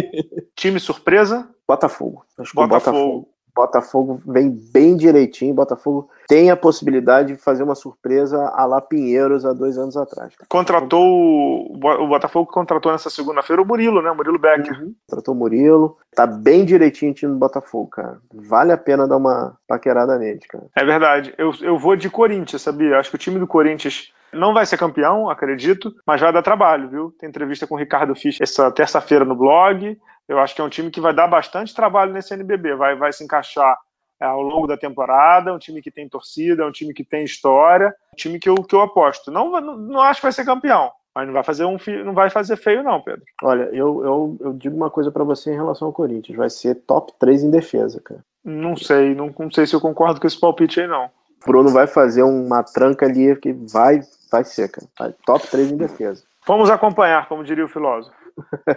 [0.54, 1.50] time surpresa?
[1.65, 2.26] Botafogo.
[2.38, 2.98] Acho Botafogo.
[2.98, 3.33] Botafogo.
[3.56, 5.54] Botafogo vem bem direitinho.
[5.54, 10.34] Botafogo tem a possibilidade de fazer uma surpresa a lá Pinheiros há dois anos atrás.
[10.50, 14.10] Contratou o Botafogo contratou nessa segunda-feira o Murilo, né?
[14.10, 14.82] O Murilo Becker.
[14.82, 14.96] Uhum.
[15.08, 15.98] Contratou o Murilo.
[16.16, 18.18] Tá bem direitinho o time do Botafogo, cara.
[18.34, 20.66] Vale a pena dar uma paquerada nele, cara.
[20.76, 21.34] É verdade.
[21.38, 22.98] Eu, eu vou de Corinthians, sabia?
[22.98, 26.89] Acho que o time do Corinthians não vai ser campeão, acredito, mas vai dar trabalho,
[26.89, 27.16] viu?
[27.20, 29.98] Tem entrevista com o Ricardo Fisch essa terça-feira no blog.
[30.28, 33.12] Eu acho que é um time que vai dar bastante trabalho nesse NBB, vai, vai
[33.12, 33.78] se encaixar
[34.20, 37.04] é, ao longo da temporada, é um time que tem torcida, é um time que
[37.04, 39.30] tem história, um time que eu, que eu aposto.
[39.30, 42.30] Não, não, não acho que vai ser campeão, mas não vai fazer um não vai
[42.30, 43.24] fazer feio não, Pedro.
[43.44, 46.76] Olha, eu, eu, eu digo uma coisa para você em relação ao Corinthians, vai ser
[46.76, 48.24] top 3 em defesa, cara.
[48.46, 51.10] Não sei, não, não sei se eu concordo com esse palpite aí não.
[51.42, 54.88] O Bruno vai fazer uma tranca ali que vai vai ser, cara.
[54.98, 56.24] Vai, top 3 em defesa.
[56.48, 58.16] Vamos acompanhar, como diria o filósofo.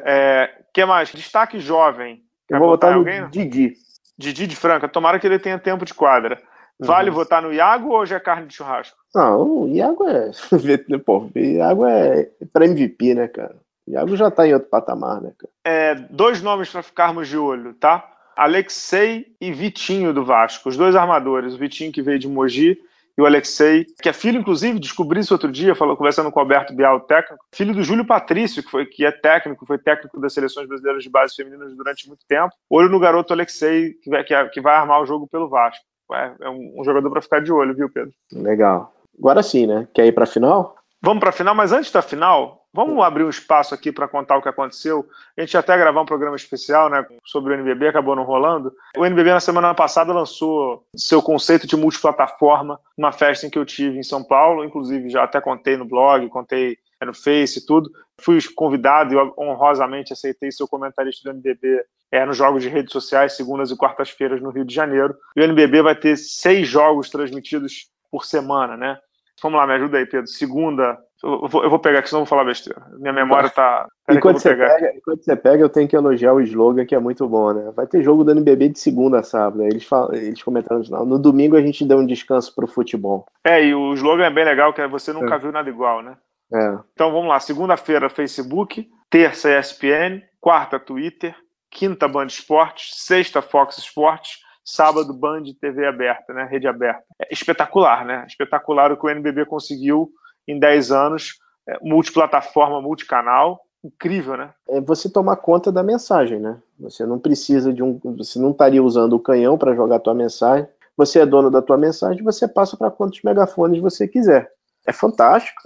[0.04, 1.10] É, que mais?
[1.10, 2.22] Destaque jovem.
[2.48, 3.28] Quer eu vou votar no alguém?
[3.28, 3.74] Didi.
[4.18, 4.88] Didi de Franca.
[4.88, 6.40] Tomara que ele tenha tempo de quadra.
[6.78, 7.16] Vale uhum.
[7.16, 8.96] votar no Iago ou hoje é carne de churrasco?
[9.14, 10.30] Não, o Iago é.
[11.04, 13.56] Pô, Iago é para MVP, né, cara?
[13.86, 15.52] O Iago já tá em outro patamar, né, cara?
[15.64, 18.06] É, dois nomes para ficarmos de olho, tá?
[18.36, 21.54] Alexei e Vitinho do Vasco, os dois armadores.
[21.54, 22.78] O Vitinho que veio de Mogi
[23.16, 26.42] e o Alexei, que é filho, inclusive, descobri isso outro dia, falou, conversando com o
[26.42, 30.34] Alberto Bial, técnico, filho do Júlio Patrício, que, foi, que é técnico, foi técnico das
[30.34, 32.52] seleções brasileiras de base femininas durante muito tempo.
[32.68, 35.84] Olho no garoto Alexei, que vai, que, é, vai armar o jogo pelo Vasco.
[36.12, 38.12] É, é um, um jogador para ficar de olho, viu, Pedro?
[38.32, 38.92] Legal.
[39.18, 39.88] Agora sim, né?
[39.94, 40.76] Quer ir para a final?
[41.02, 44.36] Vamos para a final, mas antes da final, Vamos abrir um espaço aqui para contar
[44.36, 45.08] o que aconteceu.
[45.34, 48.70] A gente até gravar um programa especial né, sobre o NBB, acabou não rolando.
[48.94, 53.64] O NBB, na semana passada, lançou seu conceito de multiplataforma, uma festa em que eu
[53.64, 54.62] tive em São Paulo.
[54.62, 57.90] Inclusive, já até contei no blog, contei no Face e tudo.
[58.20, 63.38] Fui convidado e honrosamente aceitei ser comentarista do NBB é, nos jogos de redes sociais,
[63.38, 65.16] segundas e quartas-feiras no Rio de Janeiro.
[65.34, 68.98] E o NBB vai ter seis jogos transmitidos por semana, né?
[69.42, 70.26] Vamos lá, me ajuda aí, Pedro.
[70.26, 72.82] Segunda, eu vou, eu vou, pegar aqui, senão eu vou falar besteira.
[72.98, 73.88] Minha memória tá.
[74.08, 77.26] Enquanto você, pega, enquanto você pega, eu tenho que elogiar o slogan, que é muito
[77.26, 77.72] bom, né?
[77.74, 79.58] Vai ter jogo do NBB de segunda a sábado.
[79.58, 79.68] Né?
[79.68, 81.06] Eles, falam, eles comentaram no final.
[81.06, 83.24] No domingo a gente deu um descanso pro futebol.
[83.42, 85.38] É, e o slogan é bem legal, que é você nunca é.
[85.38, 86.16] viu nada igual, né?
[86.52, 86.78] É.
[86.92, 87.40] Então vamos lá.
[87.40, 88.86] Segunda-feira, Facebook.
[89.08, 90.22] Terça, ESPN.
[90.38, 91.34] Quarta, Twitter.
[91.70, 92.90] Quinta, Band Esportes.
[92.94, 97.04] Sexta, Fox Esportes sábado Band TV aberta, né, rede aberta.
[97.22, 98.24] É espetacular, né?
[98.26, 100.10] Espetacular o que o NBB conseguiu
[100.46, 104.52] em 10 anos, é, multiplataforma, multicanal, incrível, né?
[104.68, 106.60] É você tomar conta da mensagem, né?
[106.78, 110.14] Você não precisa de um, você não estaria usando o canhão para jogar a tua
[110.14, 110.66] mensagem.
[110.96, 114.50] Você é dono da tua mensagem, você passa para quantos megafones você quiser.
[114.86, 115.60] É fantástico.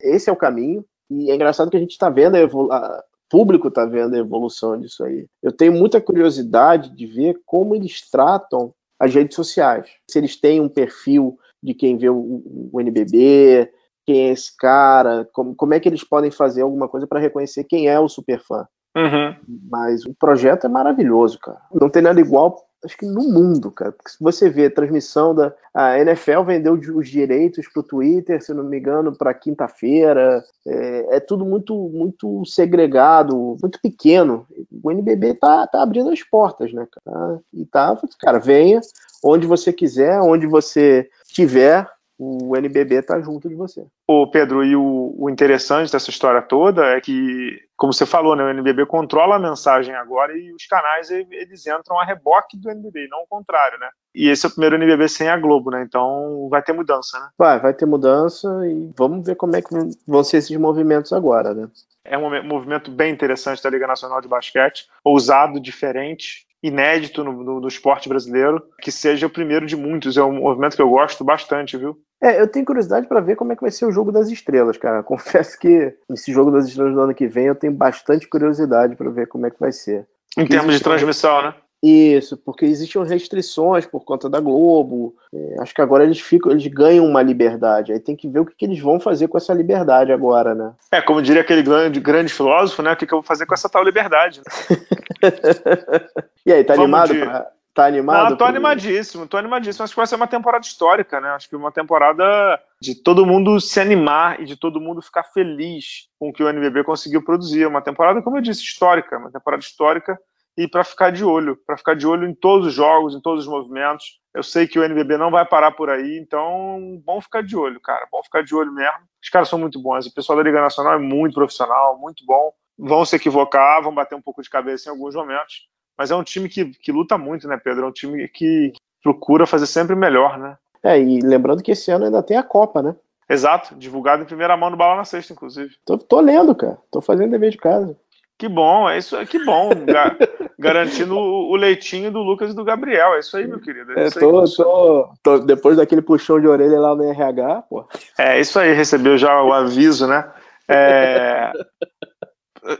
[0.00, 0.84] Esse é o caminho.
[1.08, 2.36] E é engraçado que a gente está vendo
[2.72, 5.26] a, público está vendo a evolução disso aí.
[5.42, 9.88] Eu tenho muita curiosidade de ver como eles tratam as redes sociais.
[10.06, 13.70] Se eles têm um perfil de quem vê o, o NBB,
[14.04, 17.64] quem é esse cara, como, como é que eles podem fazer alguma coisa para reconhecer
[17.64, 18.66] quem é o superfã.
[18.96, 19.34] Uhum.
[19.70, 21.58] Mas o projeto é maravilhoso, cara.
[21.72, 23.92] Não tem nada igual, acho que no mundo, cara.
[23.92, 25.54] Porque se você vê a transmissão da.
[25.74, 30.44] A NFL vendeu os direitos para o Twitter, se não me engano, para quinta-feira.
[30.66, 34.46] É, é, tudo muito, muito segregado, muito pequeno.
[34.82, 37.40] O NBB tá, tá abrindo as portas, né, cara?
[37.54, 38.80] E tá, cara, venha
[39.24, 41.88] onde você quiser, onde você estiver
[42.22, 43.84] o NBB está junto de você.
[44.06, 48.44] Ô Pedro, e o, o, interessante dessa história toda é que, como você falou, né,
[48.44, 53.08] o NBB controla a mensagem agora e os canais eles entram a reboque do NBB,
[53.10, 53.88] não o contrário, né?
[54.14, 55.82] E esse é o primeiro NBB sem a Globo, né?
[55.82, 57.28] Então vai ter mudança, né?
[57.36, 59.68] Vai, vai ter mudança e vamos ver como é que
[60.06, 61.68] vão ser esses movimentos agora, né?
[62.04, 67.60] É um movimento bem interessante da Liga Nacional de Basquete, ousado, diferente, inédito no, no,
[67.60, 70.16] no, esporte brasileiro, que seja o primeiro de muitos.
[70.16, 71.98] É um movimento que eu gosto bastante, viu?
[72.22, 74.76] É, eu tenho curiosidade para ver como é que vai ser o jogo das estrelas,
[74.76, 75.02] cara.
[75.02, 79.10] Confesso que esse jogo das estrelas do ano que vem eu tenho bastante curiosidade para
[79.10, 80.06] ver como é que vai ser.
[80.38, 81.54] Em termos de transmissão, né?
[81.82, 85.16] Isso, porque existiam restrições por conta da Globo.
[85.34, 87.92] É, acho que agora eles ficam, eles ganham uma liberdade.
[87.92, 90.72] Aí tem que ver o que, que eles vão fazer com essa liberdade agora, né?
[90.92, 92.92] É, como diria aquele grande, grande filósofo, né?
[92.92, 94.40] O que, que eu vou fazer com essa tal liberdade?
[96.46, 97.14] e aí, tá Vamos animado?
[97.14, 97.18] De...
[97.18, 97.50] Pra...
[97.74, 98.30] Tá animado?
[98.30, 99.82] Não, tô animadíssimo, tô animadíssimo.
[99.82, 101.30] Acho que vai ser uma temporada histórica, né?
[101.30, 106.08] Acho que uma temporada de todo mundo se animar e de todo mundo ficar feliz
[106.18, 107.66] com o que o NBB conseguiu produzir.
[107.66, 110.18] Uma temporada, como eu disse, histórica, uma temporada histórica
[110.56, 113.46] e para ficar de olho, para ficar de olho em todos os jogos, em todos
[113.46, 114.20] os movimentos.
[114.34, 117.80] Eu sei que o NBB não vai parar por aí, então bom ficar de olho,
[117.80, 119.00] cara, bom ficar de olho mesmo.
[119.22, 122.52] Os caras são muito bons, o pessoal da Liga Nacional é muito profissional, muito bom.
[122.78, 126.22] Vão se equivocar, vão bater um pouco de cabeça em alguns momentos, mas é um
[126.22, 127.84] time que, que luta muito, né, Pedro?
[127.84, 130.56] É um time que procura fazer sempre melhor, né?
[130.82, 132.96] É, e lembrando que esse ano ainda tem a Copa, né?
[133.28, 135.74] Exato, divulgado em primeira mão no Bala na Sexta, inclusive.
[135.84, 136.76] Tô, tô lendo, cara.
[136.90, 137.96] Tô fazendo dever de casa.
[138.38, 139.70] Que bom, é isso, que bom,
[140.58, 143.92] garantindo o leitinho do Lucas e do Gabriel, é isso aí, meu querido.
[143.96, 147.86] É, é tô, tô, tô, depois daquele puxão de orelha lá no RH, pô.
[148.18, 150.28] É, isso aí, recebeu já o aviso, né?
[150.68, 151.52] É...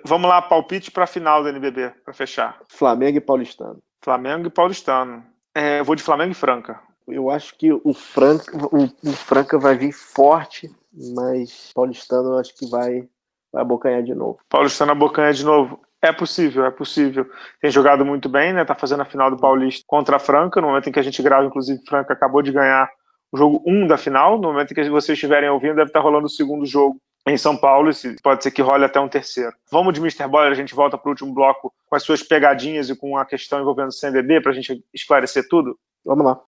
[0.04, 2.60] Vamos lá, palpite para a final do NBB, para fechar.
[2.68, 3.78] Flamengo e Paulistano.
[4.00, 5.24] Flamengo e Paulistano.
[5.54, 6.80] É, eu vou de Flamengo e Franca.
[7.06, 10.70] Eu acho que o Franca, o, o Franca vai vir forte,
[11.14, 13.08] mas Paulistano eu acho que vai
[13.52, 14.38] vai abocanhar de novo.
[14.48, 15.80] Paulistano abocanha de novo.
[16.00, 17.28] É possível, é possível.
[17.60, 18.64] Tem jogado muito bem, né?
[18.64, 21.22] Tá fazendo a final do Paulista contra a Franca, no momento em que a gente
[21.22, 22.88] grava, inclusive, Franca acabou de ganhar
[23.30, 24.36] o jogo 1 da final.
[24.36, 27.56] No momento em que vocês estiverem ouvindo, deve estar rolando o segundo jogo em São
[27.56, 29.52] Paulo, e pode ser que role até um terceiro.
[29.70, 30.26] Vamos de Mr.
[30.26, 33.24] Boller, a gente volta para o último bloco com as suas pegadinhas e com a
[33.24, 35.78] questão envolvendo o CNBB para a gente esclarecer tudo?
[36.04, 36.40] Vamos lá.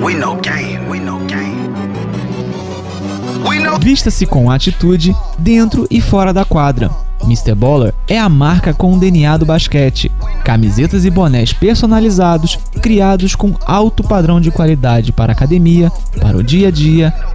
[0.00, 0.70] We know game.
[3.80, 6.90] Vista-se com atitude dentro e fora da quadra.
[7.24, 7.54] Mr.
[7.54, 10.10] Baller é a marca com o DNA do basquete.
[10.44, 16.42] Camisetas e bonés personalizados, criados com alto padrão de qualidade para a academia, para o
[16.42, 17.14] dia a dia,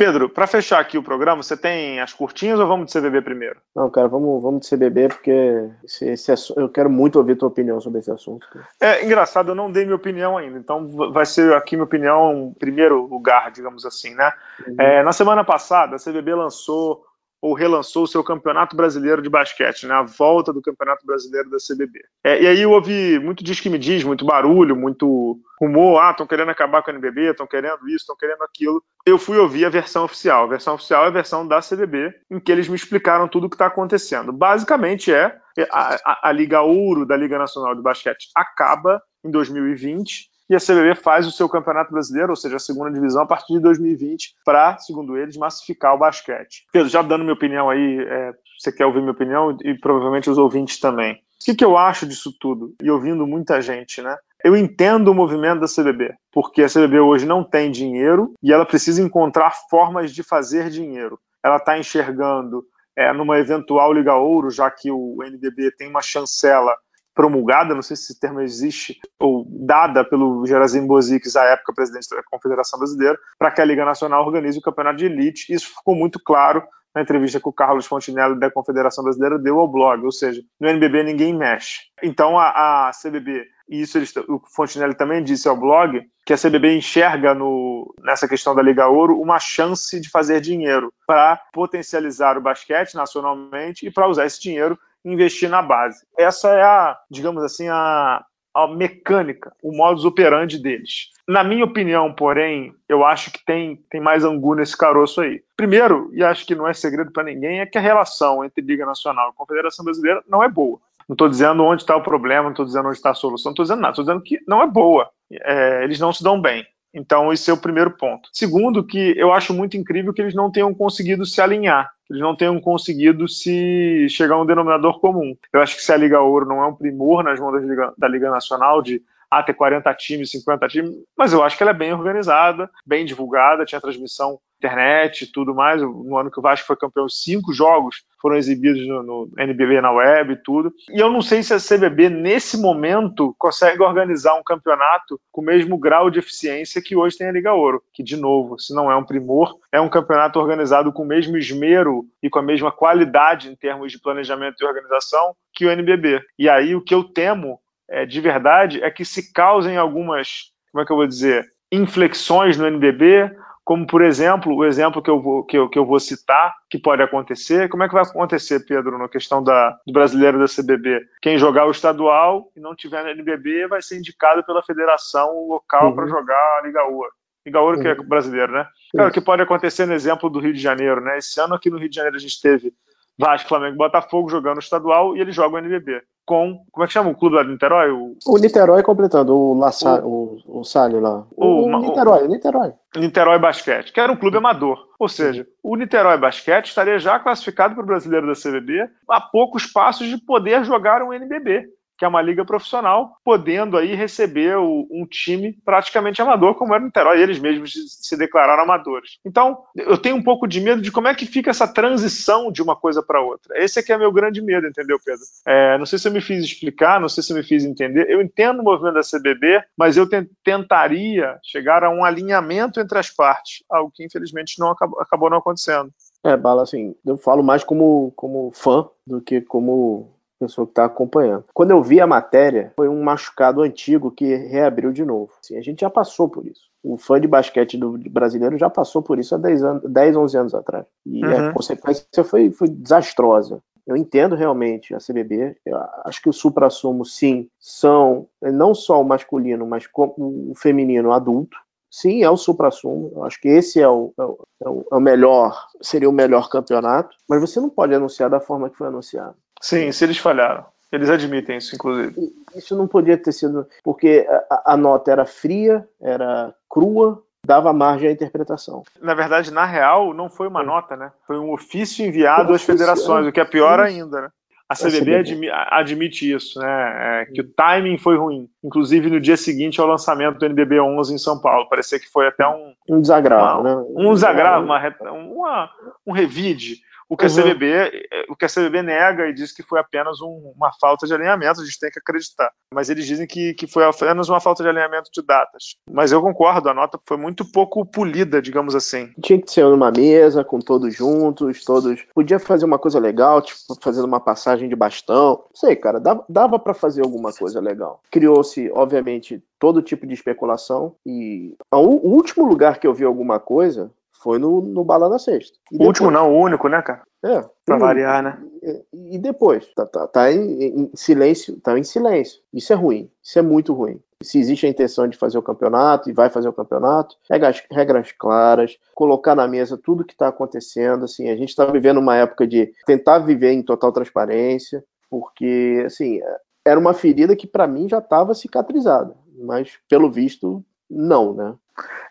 [0.00, 3.60] Pedro, para fechar aqui o programa, você tem as curtinhas ou vamos de CBB primeiro?
[3.76, 7.78] Não, cara, vamos, vamos de CBB porque esse, esse, eu quero muito ouvir tua opinião
[7.82, 8.46] sobre esse assunto.
[8.80, 12.54] É engraçado, eu não dei minha opinião ainda, então vai ser aqui minha opinião em
[12.54, 14.32] primeiro lugar, digamos assim, né?
[14.66, 14.76] Uhum.
[14.78, 17.04] É, na semana passada, a CBB lançou
[17.40, 21.56] ou relançou o seu Campeonato Brasileiro de Basquete, né, a volta do Campeonato Brasileiro da
[21.56, 22.00] CBB.
[22.22, 26.10] É, e aí eu ouvi muito diz que me diz, muito barulho, muito rumor, ah,
[26.10, 28.82] estão querendo acabar com a NBB, estão querendo isso, estão querendo aquilo.
[29.06, 30.44] Eu fui ouvir a versão oficial.
[30.44, 33.50] A versão oficial é a versão da CBB, em que eles me explicaram tudo o
[33.50, 34.32] que está acontecendo.
[34.32, 35.36] Basicamente é
[35.70, 40.58] a, a, a Liga Ouro da Liga Nacional de Basquete acaba em 2020 e a
[40.58, 44.34] CBB faz o seu campeonato brasileiro, ou seja, a segunda divisão, a partir de 2020,
[44.44, 46.66] para, segundo eles, massificar o basquete.
[46.72, 50.38] Pedro, já dando minha opinião aí, é, você quer ouvir minha opinião e provavelmente os
[50.38, 51.14] ouvintes também.
[51.14, 52.74] O que, que eu acho disso tudo?
[52.82, 54.16] E ouvindo muita gente, né?
[54.44, 58.66] Eu entendo o movimento da CBB, porque a CBB hoje não tem dinheiro e ela
[58.66, 61.18] precisa encontrar formas de fazer dinheiro.
[61.44, 62.64] Ela está enxergando
[62.96, 66.76] é, numa eventual Liga Ouro, já que o NBB tem uma chancela
[67.20, 72.08] promulgada, não sei se esse termo existe, ou dada pelo Gerazim Bozikis, à época presidente
[72.08, 75.52] da Confederação Brasileira, para que a Liga Nacional organize o campeonato de elite.
[75.52, 76.62] Isso ficou muito claro
[76.94, 80.68] na entrevista que o Carlos Fontinelli da Confederação Brasileira deu ao blog, ou seja, no
[80.68, 81.80] NBB ninguém mexe.
[82.02, 86.38] Então a, a CBB, e isso eles, o Fontinelli também disse ao blog, que a
[86.38, 92.36] CBB enxerga no, nessa questão da Liga Ouro uma chance de fazer dinheiro para potencializar
[92.36, 96.04] o basquete nacionalmente e para usar esse dinheiro investir na base.
[96.18, 98.22] Essa é a, digamos assim, a,
[98.54, 101.10] a mecânica, o modus operandi deles.
[101.26, 105.42] Na minha opinião, porém, eu acho que tem, tem mais angu nesse caroço aí.
[105.56, 108.84] Primeiro, e acho que não é segredo para ninguém, é que a relação entre Liga
[108.84, 110.78] Nacional e Confederação Brasileira não é boa.
[111.08, 113.52] Não estou dizendo onde está o problema, não estou dizendo onde está a solução, não
[113.52, 115.10] estou dizendo nada, estou dizendo que não é boa.
[115.30, 116.64] É, eles não se dão bem.
[116.92, 118.28] Então, esse é o primeiro ponto.
[118.32, 122.34] Segundo, que eu acho muito incrível que eles não tenham conseguido se alinhar, eles não
[122.34, 125.36] tenham conseguido se chegar a um denominador comum.
[125.52, 127.94] Eu acho que se a Liga Ouro não é um primor nas mãos da Liga,
[127.96, 131.70] da Liga Nacional de a ter 40 times, 50 times, mas eu acho que ela
[131.70, 135.80] é bem organizada, bem divulgada, tinha transmissão internet e tudo mais.
[135.80, 139.90] No ano que o Vasco foi campeão, cinco jogos foram exibidos no, no NBB na
[139.90, 140.72] web e tudo.
[140.90, 145.44] E eu não sei se a CBB, nesse momento, consegue organizar um campeonato com o
[145.44, 148.92] mesmo grau de eficiência que hoje tem a Liga Ouro, que, de novo, se não
[148.92, 152.70] é um primor, é um campeonato organizado com o mesmo esmero e com a mesma
[152.70, 156.20] qualidade em termos de planejamento e organização que o NBB.
[156.38, 157.58] E aí o que eu temo,
[157.90, 162.56] é, de verdade, é que se causem algumas, como é que eu vou dizer, inflexões
[162.56, 163.30] no NBB
[163.70, 166.76] como por exemplo, o exemplo que eu vou, que eu, que eu vou citar, que
[166.76, 171.00] pode acontecer, como é que vai acontecer, Pedro, na questão da, do brasileiro da CBB?
[171.22, 175.90] Quem jogar o estadual e não tiver na NBB vai ser indicado pela federação local
[175.90, 175.94] uhum.
[175.94, 177.12] para jogar a Liga Ouro.
[177.46, 177.82] Liga Ouro uhum.
[177.82, 178.08] que é uhum.
[178.08, 178.66] brasileiro, né?
[178.92, 181.18] Cara, o que pode acontecer no exemplo do Rio de Janeiro, né?
[181.18, 182.72] Esse ano aqui no Rio de Janeiro a gente teve
[183.20, 186.02] Vasco, Flamengo e Botafogo jogando o estadual e eles jogam o NBB.
[186.24, 187.90] Com, como é que chama o clube lá do Niterói?
[187.90, 191.26] O, o Niterói completando, o, Laça, o, o, o Salho lá.
[191.36, 192.72] O, o Niterói, o Niterói.
[192.96, 194.88] Niterói Basquete, que era um clube amador.
[194.98, 199.66] Ou seja, o Niterói Basquete estaria já classificado para o brasileiro da CBB a poucos
[199.66, 201.68] passos de poder jogar um NBB
[202.00, 206.82] que é uma liga profissional, podendo aí receber o, um time praticamente amador, como era
[206.82, 209.18] o Niterói, eles mesmos se declararam amadores.
[209.22, 212.62] Então, eu tenho um pouco de medo de como é que fica essa transição de
[212.62, 213.54] uma coisa para outra.
[213.62, 215.20] Esse é que é meu grande medo, entendeu, Pedro?
[215.46, 218.08] É, não sei se eu me fiz explicar, não sei se eu me fiz entender.
[218.08, 220.08] Eu entendo o movimento da CBB, mas eu
[220.42, 225.36] tentaria chegar a um alinhamento entre as partes, algo que infelizmente não acabou, acabou não
[225.36, 225.92] acontecendo.
[226.24, 230.86] É, Bala, assim, eu falo mais como, como fã do que como pessoa que está
[230.86, 231.44] acompanhando.
[231.52, 235.30] Quando eu vi a matéria, foi um machucado antigo que reabriu de novo.
[235.42, 236.70] Assim, a gente já passou por isso.
[236.82, 240.38] O fã de basquete do brasileiro já passou por isso há 10, anos, 10 11
[240.38, 240.86] anos atrás.
[241.04, 241.48] E uhum.
[241.48, 243.62] a consequência foi, foi desastrosa.
[243.86, 245.56] Eu entendo realmente a CBB.
[245.66, 251.56] Eu acho que o supra-sumo, sim, são não só o masculino, mas o feminino adulto.
[251.90, 253.10] Sim, é o supra-sumo.
[253.16, 254.22] Eu acho que esse é o, é,
[254.68, 257.16] o, é o melhor, seria o melhor campeonato.
[257.28, 259.34] Mas você não pode anunciar da forma que foi anunciado.
[259.60, 260.64] Sim, se eles falharam.
[260.90, 262.32] Eles admitem isso, inclusive.
[262.54, 263.66] Isso não podia ter sido.
[263.84, 268.82] Porque a, a nota era fria, era crua, dava margem à interpretação.
[269.00, 271.12] Na verdade, na real, não foi uma nota, né?
[271.26, 274.28] Foi um ofício enviado um às federações, o que é pior ainda, né?
[274.68, 277.22] A CBB admi admite isso, né?
[277.22, 278.48] É, que o timing foi ruim.
[278.62, 281.68] Inclusive no dia seguinte ao lançamento do NBB 11 em São Paulo.
[281.68, 282.72] Parecia que foi até um.
[282.88, 283.84] Um desagravo, uma, né?
[283.96, 284.78] Um desagravo, uma,
[285.10, 285.70] uma,
[286.06, 286.76] um revide.
[287.10, 287.32] O que, uhum.
[287.32, 291.08] a CBB, o que a CBB nega e diz que foi apenas um, uma falta
[291.08, 292.52] de alinhamento, a gente tem que acreditar.
[292.72, 295.74] Mas eles dizem que, que foi apenas uma falta de alinhamento de datas.
[295.90, 299.10] Mas eu concordo, a nota foi muito pouco polida, digamos assim.
[299.20, 302.00] Tinha que ser numa mesa, com todos juntos, todos.
[302.14, 305.30] Podia fazer uma coisa legal, tipo, fazendo uma passagem de bastão.
[305.30, 308.00] Não sei, cara, dava, dava para fazer alguma coisa legal.
[308.08, 310.94] Criou-se, obviamente, todo tipo de especulação.
[311.04, 313.90] E o último lugar que eu vi alguma coisa
[314.22, 315.56] foi no, no Bala na Sexta.
[315.70, 317.02] E o depois, último não, o único, né, cara?
[317.22, 317.44] É.
[317.64, 318.38] Pra e, variar, né?
[318.62, 319.66] E, e depois?
[319.74, 322.40] Tá, tá, tá em, em, silêncio, tá em silêncio.
[322.52, 323.10] Isso é ruim.
[323.22, 324.00] Isso é muito ruim.
[324.22, 328.12] Se existe a intenção de fazer o campeonato e vai fazer o campeonato, regras, regras
[328.12, 331.04] claras, colocar na mesa tudo que está acontecendo.
[331.04, 336.20] Assim, a gente está vivendo uma época de tentar viver em total transparência, porque assim
[336.64, 341.54] era uma ferida que para mim já estava cicatrizada, mas pelo visto não, né?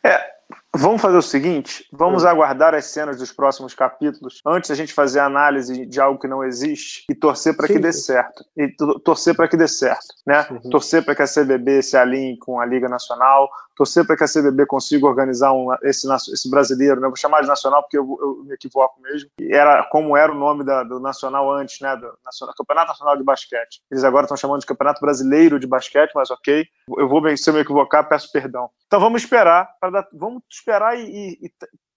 [0.03, 0.38] É,
[0.75, 5.19] Vamos fazer o seguinte: vamos aguardar as cenas dos próximos capítulos antes a gente fazer
[5.19, 8.45] a análise de algo que não existe e torcer para que dê certo.
[8.55, 8.67] E
[9.03, 10.45] torcer para que dê certo, né?
[10.49, 10.69] Uhum.
[10.69, 14.27] Torcer para que a CBB se alinhe com a Liga Nacional, torcer para que a
[14.27, 17.07] CBB consiga organizar um, esse, esse brasileiro, né?
[17.07, 19.29] Vou chamar de nacional porque eu, eu me equivoco mesmo.
[19.39, 21.95] Era como era o nome da, do nacional antes, né?
[21.95, 23.81] Do nacional, Campeonato Nacional de Basquete.
[23.89, 26.65] Eles agora estão chamando de Campeonato Brasileiro de Basquete, mas ok.
[26.95, 28.69] Eu vou se eu me equivocar, peço perdão.
[28.89, 31.51] Então vamos esperar para dar, vamos esperar e, e,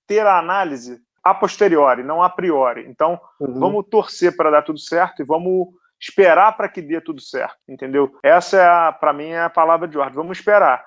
[0.07, 2.87] ter a análise a posteriori, não a priori.
[2.87, 3.59] Então uhum.
[3.59, 5.69] vamos torcer para dar tudo certo e vamos
[5.99, 8.15] esperar para que dê tudo certo, entendeu?
[8.23, 10.17] Essa é para mim é a palavra de ordem.
[10.17, 10.85] Vamos esperar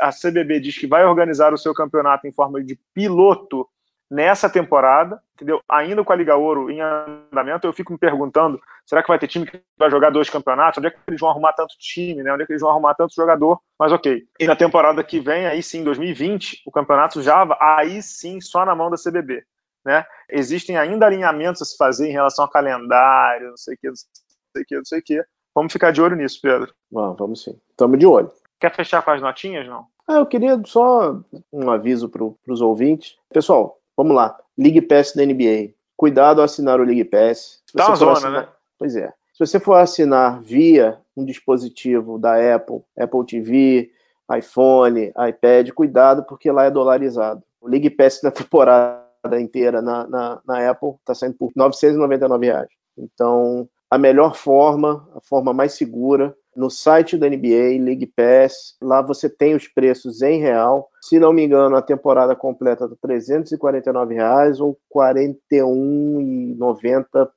[0.00, 3.68] a CBB diz que vai organizar o seu campeonato em forma de piloto
[4.10, 5.60] nessa temporada, entendeu?
[5.68, 9.28] Ainda com a Liga Ouro em andamento, eu fico me perguntando, será que vai ter
[9.28, 10.78] time que vai jogar dois campeonatos?
[10.78, 12.32] Onde é que eles vão arrumar tanto time, né?
[12.32, 13.60] Onde é que eles vão arrumar tanto jogador?
[13.78, 14.24] Mas ok.
[14.40, 18.74] E na temporada que vem, aí sim, 2020, o campeonato já aí sim só na
[18.74, 19.44] mão da CBB,
[19.84, 20.06] né?
[20.30, 23.94] Existem ainda alinhamentos a se fazer em relação ao calendário, não sei o que, não
[23.96, 25.24] sei o que, não sei o que.
[25.54, 26.72] Vamos ficar de olho nisso, Pedro.
[26.90, 27.58] Vamos, vamos sim.
[27.70, 28.30] Estamos de olho.
[28.60, 29.86] Quer fechar com as notinhas, não?
[30.06, 31.20] Ah, eu queria só
[31.52, 33.16] um aviso para os ouvintes.
[33.30, 34.38] Pessoal, vamos lá.
[34.56, 35.72] League Pass da NBA.
[35.96, 37.60] Cuidado ao assinar o League Pass.
[37.76, 38.32] Tá uma zona, assinar...
[38.32, 38.48] né?
[38.78, 39.12] Pois é.
[39.32, 43.90] Se você for assinar via um dispositivo da Apple, Apple TV,
[44.36, 47.42] iPhone, iPad, cuidado porque lá é dolarizado.
[47.60, 52.68] O League Pass na temporada inteira na, na, na Apple está saindo por 999 reais.
[52.96, 59.00] Então, a melhor forma, a forma mais segura, no site da NBA, League Pass, lá
[59.00, 60.88] você tem os preços em real.
[61.00, 67.30] Se não me engano, a temporada completa está 349 reais ou R$ 41,90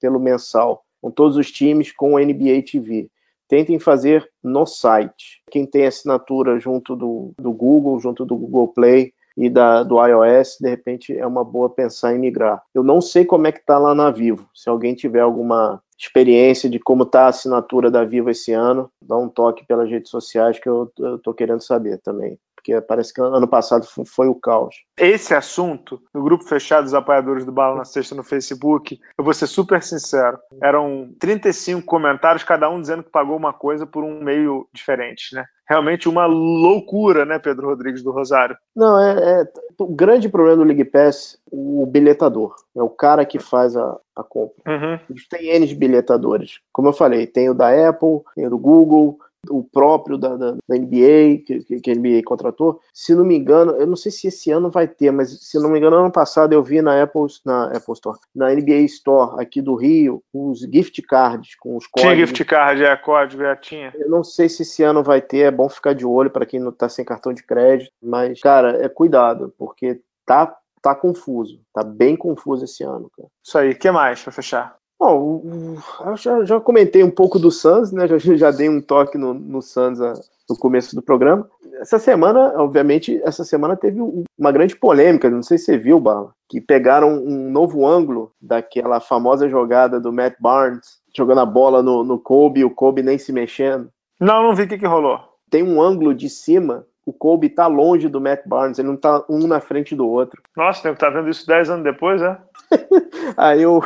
[0.00, 3.10] pelo mensal, com todos os times com NBA TV.
[3.46, 5.42] Tentem fazer no site.
[5.50, 10.58] Quem tem assinatura junto do, do Google, junto do Google Play, e da, do iOS,
[10.60, 12.62] de repente é uma boa pensar em migrar.
[12.74, 14.48] Eu não sei como é que está lá na Vivo.
[14.54, 19.16] Se alguém tiver alguma experiência de como está a assinatura da Vivo esse ano, dá
[19.16, 23.48] um toque pelas redes sociais que eu estou querendo saber também porque parece que ano
[23.48, 24.84] passado foi o caos.
[24.96, 29.34] Esse assunto, no grupo fechado dos apoiadores do Bala na Sexta no Facebook, eu vou
[29.34, 34.22] ser super sincero, eram 35 comentários, cada um dizendo que pagou uma coisa por um
[34.22, 35.44] meio diferente, né?
[35.68, 38.56] Realmente uma loucura, né, Pedro Rodrigues do Rosário?
[38.74, 43.38] Não, é, é o grande problema do League Pass, o bilhetador, é o cara que
[43.38, 44.62] faz a, a compra.
[44.66, 44.98] Uhum.
[45.30, 46.60] Tem N bilhetadores.
[46.72, 49.18] Como eu falei, tem o da Apple, tem o do Google,
[49.50, 52.80] o próprio da, da, da NBA, que, que, a NBA contratou.
[52.92, 55.70] Se não me engano, eu não sei se esse ano vai ter, mas se não
[55.70, 59.60] me engano, ano passado eu vi na Apple, na Apple Store, na NBA Store aqui
[59.60, 62.14] do Rio, os gift cards com os códigos.
[62.14, 63.92] Tinha gift card, é, código, já tinha.
[63.96, 66.60] Eu não sei se esse ano vai ter, é bom ficar de olho para quem
[66.60, 71.84] não tá sem cartão de crédito, mas, cara, é cuidado, porque tá tá confuso, tá
[71.84, 73.28] bem confuso esse ano, cara.
[73.46, 74.76] Isso aí, o que mais para fechar?
[75.02, 75.42] Bom,
[76.06, 78.06] eu já, já, comentei um pouco do Suns, né?
[78.06, 80.12] Já, já dei um toque no, no Suns a,
[80.48, 81.50] no começo do programa.
[81.80, 84.00] Essa semana, obviamente, essa semana teve
[84.38, 89.00] uma grande polêmica, não sei se você viu, Bala, que pegaram um novo ângulo daquela
[89.00, 93.18] famosa jogada do Matt Barnes, jogando a bola no, no Kobe, e o Kobe nem
[93.18, 93.88] se mexendo.
[94.20, 95.18] Não, não vi o que, que rolou.
[95.50, 99.24] Tem um ângulo de cima o Kobe tá longe do Matt Barnes, ele não tá
[99.28, 100.40] um na frente do outro.
[100.56, 102.38] Nossa, tem que tá vendo isso 10 anos depois, é?
[103.36, 103.82] Aí eu,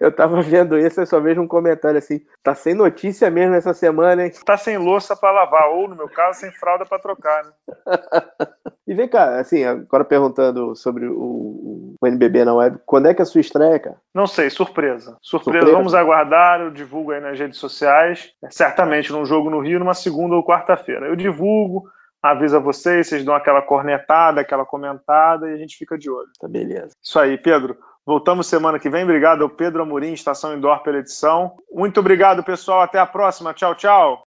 [0.00, 3.74] eu tava vendo isso, eu só vejo um comentário assim, tá sem notícia mesmo essa
[3.74, 4.32] semana, hein?
[4.44, 7.50] Tá sem louça para lavar, ou no meu caso, sem fralda para trocar, né?
[8.86, 13.22] e vem cá, assim, agora perguntando sobre o, o, NBB na web, quando é que
[13.22, 13.96] é a sua estreia, cara?
[14.14, 15.16] Não sei, surpresa.
[15.20, 15.76] Surpresa, surpresa.
[15.76, 20.36] vamos aguardar, eu divulgo aí nas redes sociais, certamente num jogo no Rio, numa segunda
[20.36, 21.06] ou quarta-feira.
[21.06, 21.88] Eu divulgo,
[22.22, 26.28] avisa vocês, vocês dão aquela cornetada, aquela comentada e a gente fica de olho.
[26.40, 26.92] Tá beleza.
[27.02, 27.76] Isso aí, Pedro.
[28.06, 29.04] Voltamos semana que vem.
[29.04, 31.56] Obrigado ao Pedro Amorim, Estação Indoor, pela edição.
[31.72, 32.82] Muito obrigado, pessoal.
[32.82, 33.54] Até a próxima.
[33.54, 34.22] Tchau, tchau.